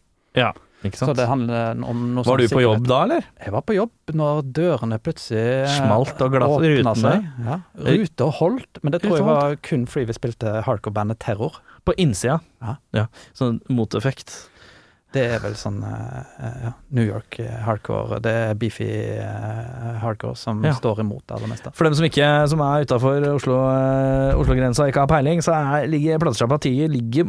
[0.83, 3.27] Ikke Så det handler om noe Var du sånn på jobb da, eller?
[3.39, 6.95] Jeg var på jobb når dørene plutselig Smalt og glatt åpna rutene.
[6.99, 7.27] seg.
[7.45, 11.61] Ja, rute og holdt, men det tror jeg var kun fordi vi spilte hardcore-bandet Terror.
[11.87, 12.41] På innsida.
[12.91, 13.05] Ja.
[13.37, 14.35] Sånn moteffekt.
[15.13, 18.17] Det er vel sånn eh, eh, ja, New York eh, hardcore.
[18.23, 18.87] Det er beefy
[20.01, 20.73] hardcore som Ja.
[20.73, 21.71] står imot det aller meste.
[21.77, 23.57] For dem som ikke som er utafor Oslo,
[24.41, 26.57] Oslo-grensa og ikke har peiling, så er, ligger platesjappa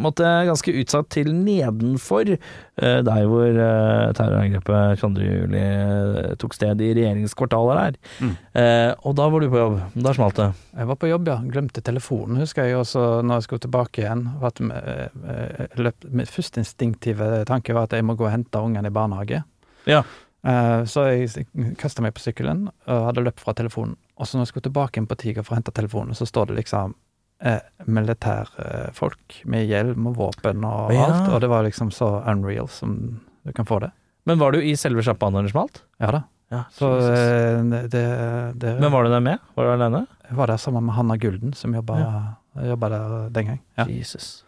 [0.00, 2.36] måte ganske utsatt til nedenfor
[2.74, 5.26] der hvor eh, terrorangrepet 22.
[5.28, 7.98] juli eh, tok sted i regjeringskvartalet der.
[8.18, 8.32] Mm.
[8.58, 9.78] Eh, og da var du på jobb.
[9.94, 10.48] Da smalt det.
[10.74, 11.38] Jeg var på jobb, ja.
[11.54, 14.26] Glemte telefonen, husker jeg også når jeg skulle tilbake igjen.
[14.42, 18.66] At, eh, eh, løp, mitt første instinktive tanke var at jeg må gå og hente
[18.66, 19.44] ungene i barnehage.
[19.86, 20.02] Ja.
[20.44, 21.46] Eh, så jeg
[21.80, 23.94] kasta meg på sykkelen og hadde løpt fra telefonen.
[24.18, 26.50] Og så når jeg skulle tilbake igjen på Tiger for å hente telefonen, så står
[26.50, 26.98] det liksom
[27.40, 31.04] eh, militærfolk med hjelm og våpen og Ja.
[31.06, 31.32] alt.
[31.34, 33.90] Og det var liksom så unreal som du kan få det.
[34.26, 35.82] Men var du i selve sjappa når det smalt?
[36.00, 36.22] Ja da.
[36.50, 39.38] Ja, Så eh, det, det Men var du der med?
[39.56, 40.06] Var du alene?
[40.28, 42.76] Jeg var der sammen med Hanna Gulden, som jobba, ja.
[42.76, 43.60] der den gang.
[43.76, 43.84] Ja.
[43.88, 44.44] Jesus.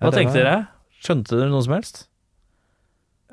[0.00, 0.66] Hva tenkte var- dere?
[1.00, 2.08] Skjønte dere noe som helst?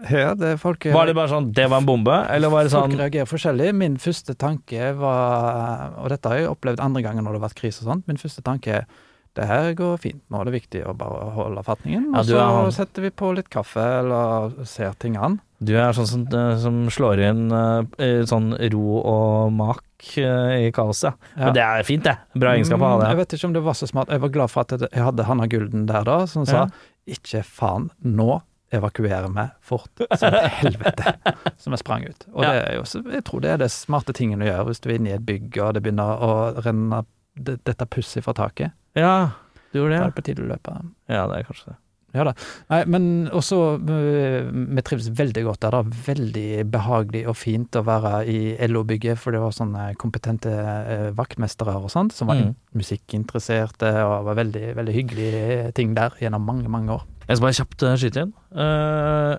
[0.09, 2.89] Ja, det folk, Var det bare sånn 'det var en bombe', eller var det Folk
[2.91, 3.73] sånn reagerer forskjellig.
[3.75, 7.61] Min første tanke var, og dette har jeg opplevd andre ganger når det har vært
[7.61, 8.85] krise og sånt, min første tanke er
[9.31, 12.09] det her går fint, nå er det viktig å bare holde fatningen.
[12.11, 12.71] Og så er han.
[12.75, 15.39] setter vi på litt kaffe, eller ser ting an.
[15.63, 20.71] Du er sånn som, eh, som slår inn eh, sånn ro og mak eh, i
[20.75, 21.15] kaoset.
[21.37, 21.45] Ja.
[21.45, 22.17] Men det er fint, det.
[22.35, 23.07] Bra egenskap å ha det.
[23.13, 24.09] Jeg vet ikke om det var så smart.
[24.09, 26.67] Jeg var glad for at jeg hadde Hanna Gulden der da, som sa Ja.
[27.07, 28.41] ikke faen, nå
[28.71, 31.15] evakuerer meg fort som et helvete.
[31.59, 32.25] Som jeg sprang ut.
[32.33, 32.51] Og Ja.
[32.53, 34.95] det er jo, jeg tror det er det smarte tingen å gjøre hvis du er
[34.99, 36.31] inne i et bygg og det begynner å
[36.65, 37.03] renne
[37.35, 38.71] det, dette pusset fra taket.
[38.95, 39.31] Ja,
[39.71, 40.11] du gjorde Da er det?
[40.11, 40.77] det på tide å løpe.
[41.11, 41.77] Ja, det er kanskje det.
[42.13, 42.33] Ja da.
[42.69, 45.71] Nei, men også øh, Vi trives veldig godt der.
[45.77, 45.81] da.
[46.07, 51.77] Veldig behagelig og fint å være i LO-bygget, for det var sånne kompetente eh, vaktmestere
[51.79, 52.55] og sånt, som var Mm.
[52.75, 57.05] musikkinteresserte, og var veldig, veldig hyggelige ting der gjennom mange, mange år.
[57.27, 58.33] Jeg skal bare kjapt skyte inn.
[58.51, 59.35] Uh,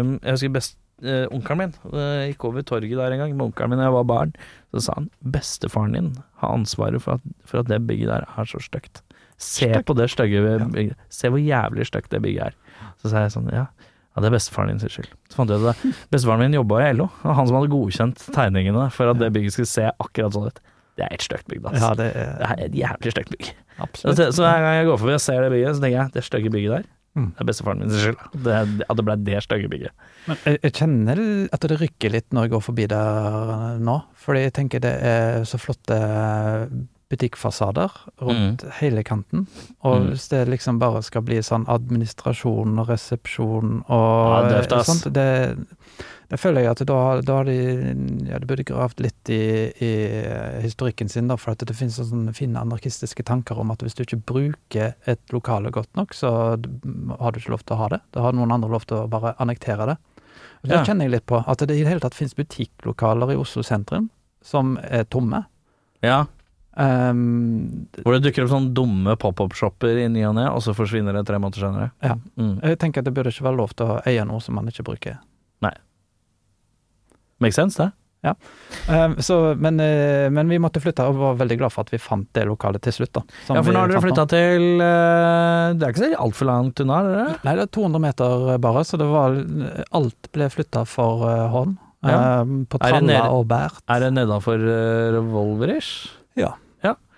[0.00, 3.46] um, jeg husker best uh, Onkelen min uh, gikk over torget der en gang med
[3.50, 4.32] onkelen min da jeg var barn.
[4.72, 8.48] Så sa han bestefaren din har ansvaret for at, for at det bygget der er
[8.48, 9.02] så stygt.
[9.38, 9.84] Se Støk.
[9.86, 10.96] på det stygge bygget.
[11.10, 12.54] Se hvor jævlig stygt det bygget er.
[13.02, 13.66] Så sa jeg sånn, ja.
[14.14, 15.08] Ja, det er bestefaren din sin skyld.
[15.28, 15.82] Så fant jeg ut at
[16.14, 17.08] bestefaren min jobba i LO.
[17.24, 20.60] og han som hadde godkjent tegningene for at det bygget skulle se akkurat sånn ut.
[20.94, 21.82] Det er et stygt bygg, altså.
[21.82, 23.48] Ja, det Det er er et jævlig stygt bygg.
[23.82, 24.20] Absolutt.
[24.36, 26.50] så hver gang jeg går forbi og ser det bygget, så tenker jeg det stygge
[26.54, 27.28] bygget der, Mm.
[27.34, 28.22] det er bestefaren min sin skyld.
[28.42, 28.54] Det,
[28.90, 29.90] at det ble det stygge bygget.
[30.26, 31.20] Men jeg, jeg kjenner
[31.54, 35.44] at det rykker litt når jeg går forbi der nå, fordi jeg tenker det er
[35.46, 35.98] så flotte
[37.10, 37.90] butikkfasader
[38.22, 39.46] rundt hele kanten.
[39.82, 40.08] Og Mm.
[40.10, 45.56] hvis det liksom bare skal bli sånn administrasjon og resepsjon og Ja, sånt, det,
[46.30, 47.56] det føler jeg at da, da har de
[48.28, 49.92] ja, de burde gravd litt i, i
[50.64, 54.02] historikken sin, da, for at det finnes sånne fine anarkistiske tanker om at hvis du
[54.04, 56.56] ikke bruker et lokale godt nok, så har
[57.32, 58.00] du ikke lov til å ha det.
[58.12, 59.98] Da har noen andre lov til å bare annektere det.
[60.64, 60.84] Og Det Ja.
[60.84, 64.08] kjenner jeg litt på, at det i det hele tatt finnes butikklokaler i Oslo sentrum
[64.42, 65.44] som er tomme.
[66.02, 66.24] Ja,
[66.76, 71.14] Ehm, Hvor det dukker opp sånne dumme pop-up-shopper i ny og ne, og så forsvinner
[71.14, 71.90] det tre måneder senere.
[72.02, 72.16] Ja.
[72.40, 72.56] Mm.
[72.62, 74.86] jeg tenker at det burde ikke være lov til å eie noe som man ikke
[74.86, 75.20] bruker.
[75.64, 75.74] Nei.
[77.42, 77.92] Make sense, det?
[78.88, 82.00] Ehm, så, men, eh, men vi måtte flytte, og var veldig glad for at vi
[82.00, 83.12] fant det lokalet til slutt.
[83.18, 83.22] da.
[83.50, 87.02] Ja, for nå har dere flytta til uh, Det er ikke så altfor langt unna,
[87.04, 87.26] det?
[87.44, 89.36] Nei, det er 200 meter bare, så det var
[90.00, 91.76] Alt ble flytta for uh, hånd.
[92.04, 92.16] Ja.
[92.40, 93.84] Ehm, på Tralla og Bært.
[93.92, 96.08] Er det nedafor uh, Revolverish?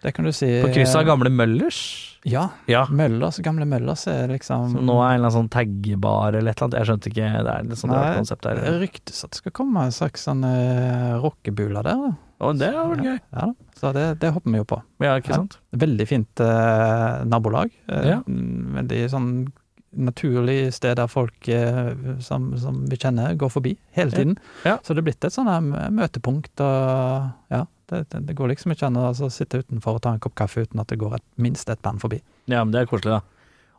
[0.02, 0.48] Det kan du si.
[0.62, 1.80] På krysset av gamle Møllers?
[2.26, 2.48] Ja.
[2.66, 2.84] Ja.
[2.90, 6.58] Møllers, gamle Møllers er liksom Som nå er en eller annen sånn taggebar eller et
[6.58, 6.78] eller annet.
[6.80, 9.84] Jeg skjønte ikke, det er litt sånn rart konsept Det ryktes at det skal komme
[9.86, 12.00] en slags sånn uh, rockebula der.
[12.06, 12.14] da.
[12.46, 13.20] Og det hadde vært gøy.
[13.20, 14.80] Ja, ja, Så det, det hopper vi jo på.
[15.04, 15.44] Ja, ikke Ja.
[15.86, 17.70] Veldig fint uh, nabolag.
[17.88, 19.30] Uh, Veldig sånn
[19.96, 24.34] naturlig sted der folk eh, som, som vi kjenner, går forbi hele tiden.
[24.84, 26.60] Så det er blitt et sånn møtepunkt.
[26.60, 30.16] Og ja, det, det, det går liksom ikke an å altså, sitte utenfor og ta
[30.16, 32.20] en kopp kaffe uten at det går et, minst et band forbi.
[32.50, 33.22] Ja, men det er koselig, da.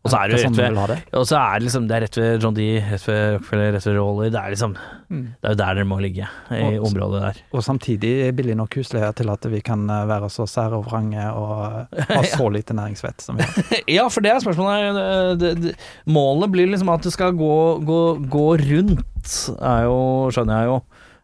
[0.05, 0.99] Og så er det sånn rett ved.
[1.19, 3.87] Og så er det liksom Det er rett ved John D, rett ved Rockefeller, rett
[3.89, 4.29] ved Roller.
[4.31, 4.75] Det er liksom
[5.07, 5.21] Mm.
[5.39, 7.37] Det er jo der dere må ligge, i Og- området der.
[7.55, 11.23] Og samtidig billig nok husleie til at vi kan eh, være så sære og vrange
[11.31, 13.69] og eh, ha så lite næringsvett som vi har.
[13.97, 15.39] Ja, for det er spørsmålet.
[15.39, 15.75] Det, det,
[16.11, 19.31] målet blir liksom at det skal gå, gå, gå rundt,
[19.61, 19.97] er jo,
[20.35, 20.77] skjønner jeg jo.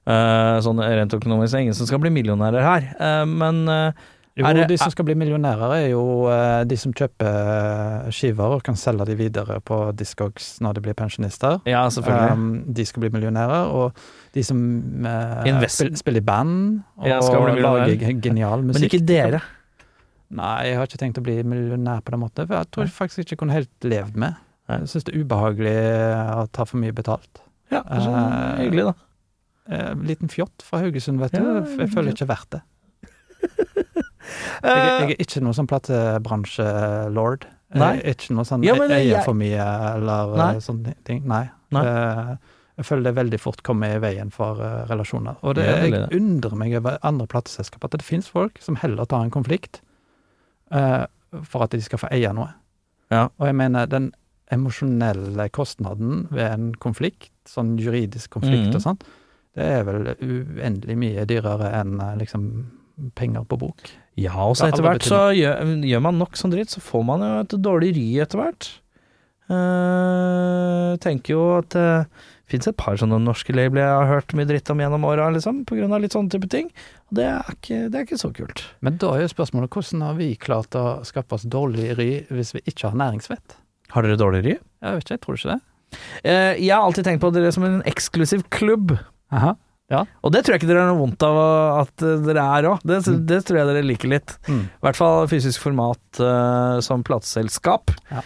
[0.06, 1.56] Eh, sånn rent økonomisk.
[1.62, 2.90] Ingen som skal bli millionærer her.
[3.00, 3.92] Eh, men eh,
[4.36, 6.04] Jo, det- de som skal bli millionærer er jo
[6.66, 11.62] de som kjøper skiver og kan selge de videre på Discogs når de blir pensjonister.
[11.70, 12.32] ja, selvfølgelig.
[12.32, 13.94] Um, de skal bli millionærer, og
[14.34, 14.58] de som
[15.46, 18.82] spiller, spiller i band og Ja, lager genial musikk.
[18.82, 19.42] men ikke dere.
[20.34, 22.94] Nei, jeg har ikke tenkt å bli millionær på den måten, for jeg tror jeg
[22.96, 24.36] faktisk ikke kunne helt levd med.
[24.68, 25.78] Jeg syns det er ubehagelig
[26.42, 27.44] å ta for mye betalt.
[27.70, 28.94] Ja, det er sånn hyggelig, da.
[29.70, 31.40] Eh, liten fjott fra Haugesund, vet du.
[31.40, 32.62] Ja, jeg føler ikke verdt det.
[34.64, 37.44] Jeg, er- jeg er ikke noe sånn platebransjelord.
[37.76, 37.90] Nei.
[37.98, 39.64] Jeg er ikke noe sånn Ja, men eier for mye
[39.98, 40.50] eller Nei.
[40.56, 41.24] eh, sånne ting.
[41.28, 41.42] Nei.
[41.76, 41.84] Nei.
[41.84, 42.36] Eh,
[42.80, 45.36] jeg føler det veldig fort kommer i veien for uh, relasjoner.
[45.46, 49.06] Og det, Det jeg undrer meg over andre plateselskaper, at det finnes folk som heller
[49.06, 49.82] tar en konflikt
[50.74, 51.06] uh,
[51.46, 52.50] for at de skal få eie noe.
[53.14, 53.28] Ja.
[53.38, 54.08] Og jeg mener, den
[54.50, 58.76] emosjonelle kostnaden ved en konflikt, sånn juridisk konflikt Mhm.
[58.80, 59.00] og sånn,
[59.58, 62.48] det er vel uendelig mye dyrere enn eh, liksom
[63.18, 63.90] penger på bok.
[64.20, 67.26] Ja, og så etter hvert så gjør, gjør man nok sånn dritt, så får man
[67.26, 68.70] jo et dårlig ry etter hvert.
[69.52, 71.88] Uh, tenker jo at det
[72.50, 75.64] fins et par sånne norske labeler jeg har hørt mye dritt om gjennom åra, liksom,
[75.68, 76.70] av litt sånne type ting.
[77.10, 78.64] Og det er ikke, det er ikke så kult.
[78.86, 82.54] Men da er jo spørsmålet hvordan har vi klart å skaffe oss dårlig ry hvis
[82.58, 83.58] vi ikke har næringsvett?
[83.94, 84.58] Har dere dårlig ry?
[84.58, 85.62] Jeg vet ikke, jeg tror ikke det.
[86.24, 88.96] Uh, jeg har alltid tenkt på dere som en eksklusiv klubb.
[89.34, 89.56] Aha.
[90.24, 91.36] Og det tror jeg ikke dere har noe vondt av
[91.84, 92.80] at eh, dere er òg.
[92.88, 93.26] Det, Mm.
[93.30, 94.32] det tror jeg dere liker litt.
[94.48, 94.64] Mm.
[94.66, 97.92] I hvert fall fysisk format uh, som plateselskap.
[98.10, 98.24] Ja.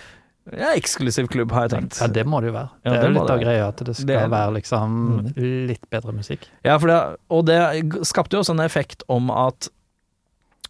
[0.55, 1.97] Ja, eksklusiv klubb, har jeg tenkt.
[1.99, 2.70] Ja, det må det jo være.
[2.86, 4.93] Ja, det er jo litt av greia at det skal Det- være liksom
[5.36, 5.68] Mm.
[5.68, 6.45] litt bedre musikk.
[6.64, 7.60] Ja, for det, og det
[8.08, 9.68] skapte jo også en effekt om at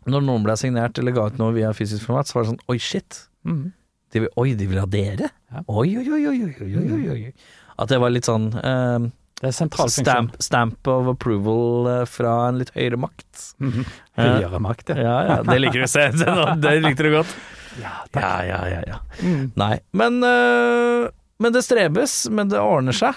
[0.08, 2.66] når noen ble signert eller ga ut noe via fysisk format, så var det sånn
[2.74, 3.28] oi, shit.
[3.46, 3.72] Mm.
[4.14, 5.30] De vil, oi, de vil ha dere?
[5.52, 5.62] Ja.
[5.70, 7.34] Oi, oi, oi, oi, oi, oi, oi, oi.
[7.78, 10.06] At det var litt sånn eh, Det er sentral funksjon.
[10.06, 13.44] stamp, stamp of approval eh, fra en litt høyere makt.
[13.62, 13.92] Mm -hmm.
[14.18, 14.98] Høyere makt, ja.
[14.98, 16.08] Ja, ja, det liker du å se.
[16.64, 17.36] Det, likte du godt.
[17.82, 18.24] Ja, takk.
[18.24, 18.98] Ja, ja, ja, ja.
[19.22, 19.52] Mm.
[19.56, 23.14] Nei, men, øh, men det strebes, men det ordner seg,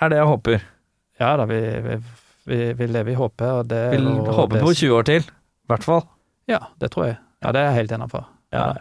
[0.00, 0.64] er det jeg håper.
[1.20, 1.96] Ja da, vi, vi,
[2.46, 5.22] vi, vi lever i håpet, og det Vil og håpe det, på 20 år til,
[5.22, 6.06] i hvert fall.
[6.48, 7.18] Ja, det tror jeg.
[7.42, 8.28] Ja, det er jeg helt innafor.
[8.52, 8.72] Ja.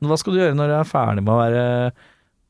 [0.00, 1.92] Hva skal du gjøre når du er ferdig med å være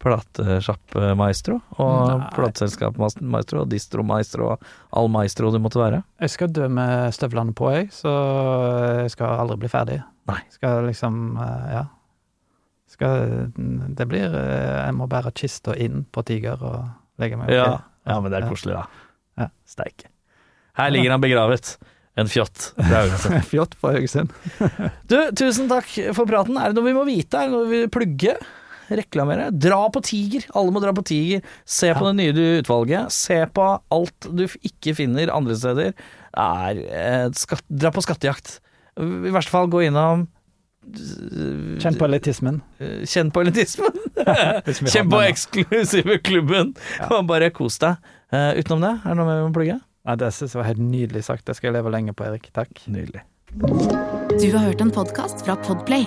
[0.07, 4.65] platesjappmaestro og plateselskap maestro og distromaestro og
[4.97, 6.03] all maestro du måtte være?
[6.23, 8.13] Jeg skal dø med støvlene på, jeg, så
[9.03, 9.99] jeg skal aldri bli ferdig.
[10.31, 10.41] Nei.
[10.55, 11.85] Skal liksom, eh, ja.
[12.91, 13.51] Skal
[13.99, 16.85] Det blir eh, Jeg må bære kista inn på Tiger og
[17.21, 17.85] legge meg Ja, oppi.
[18.07, 18.51] ja men det er Ja.
[18.51, 18.87] koselig, da.
[19.43, 19.49] Ja.
[19.67, 20.09] Steike.
[20.79, 21.77] Her ligger han begravet.
[22.17, 23.43] En fjott fra Haugesund.
[23.51, 24.31] Fjott fra Haugesund.
[25.11, 26.57] Du, tusen takk for praten.
[26.57, 27.37] Er det noe vi må vite?
[27.43, 28.37] Er det noe vi vil plugge?
[28.91, 29.49] Reklamere?
[29.51, 30.45] Dra på Tiger.
[30.55, 31.43] Alle må dra på Tiger.
[31.65, 32.13] Se på Ja.
[32.13, 33.11] det nye utvalget.
[33.13, 35.93] Se på alt du ikke finner andre steder.
[36.37, 38.61] Er eh, skatt, Dra på skattejakt.
[39.01, 40.27] I verste fall gå innom
[40.87, 42.63] eh, Kjenn på elitismen.
[42.79, 43.97] eh, Kjenn på elitismen.
[44.93, 46.75] Kjenn på eksklusive klubben.
[47.01, 47.23] Ja.
[47.27, 47.97] Bare kos deg.
[48.33, 49.81] Uh, utenom det, er det noe vi må plugge?
[50.07, 51.47] Ja, det synes jeg var helt nydelig sagt.
[51.47, 52.49] Det skal jeg leve lenge på, Erik.
[52.55, 52.71] Takk.
[52.91, 53.23] Nydelig.
[53.57, 56.07] Du har hørt en podkast fra Podplay.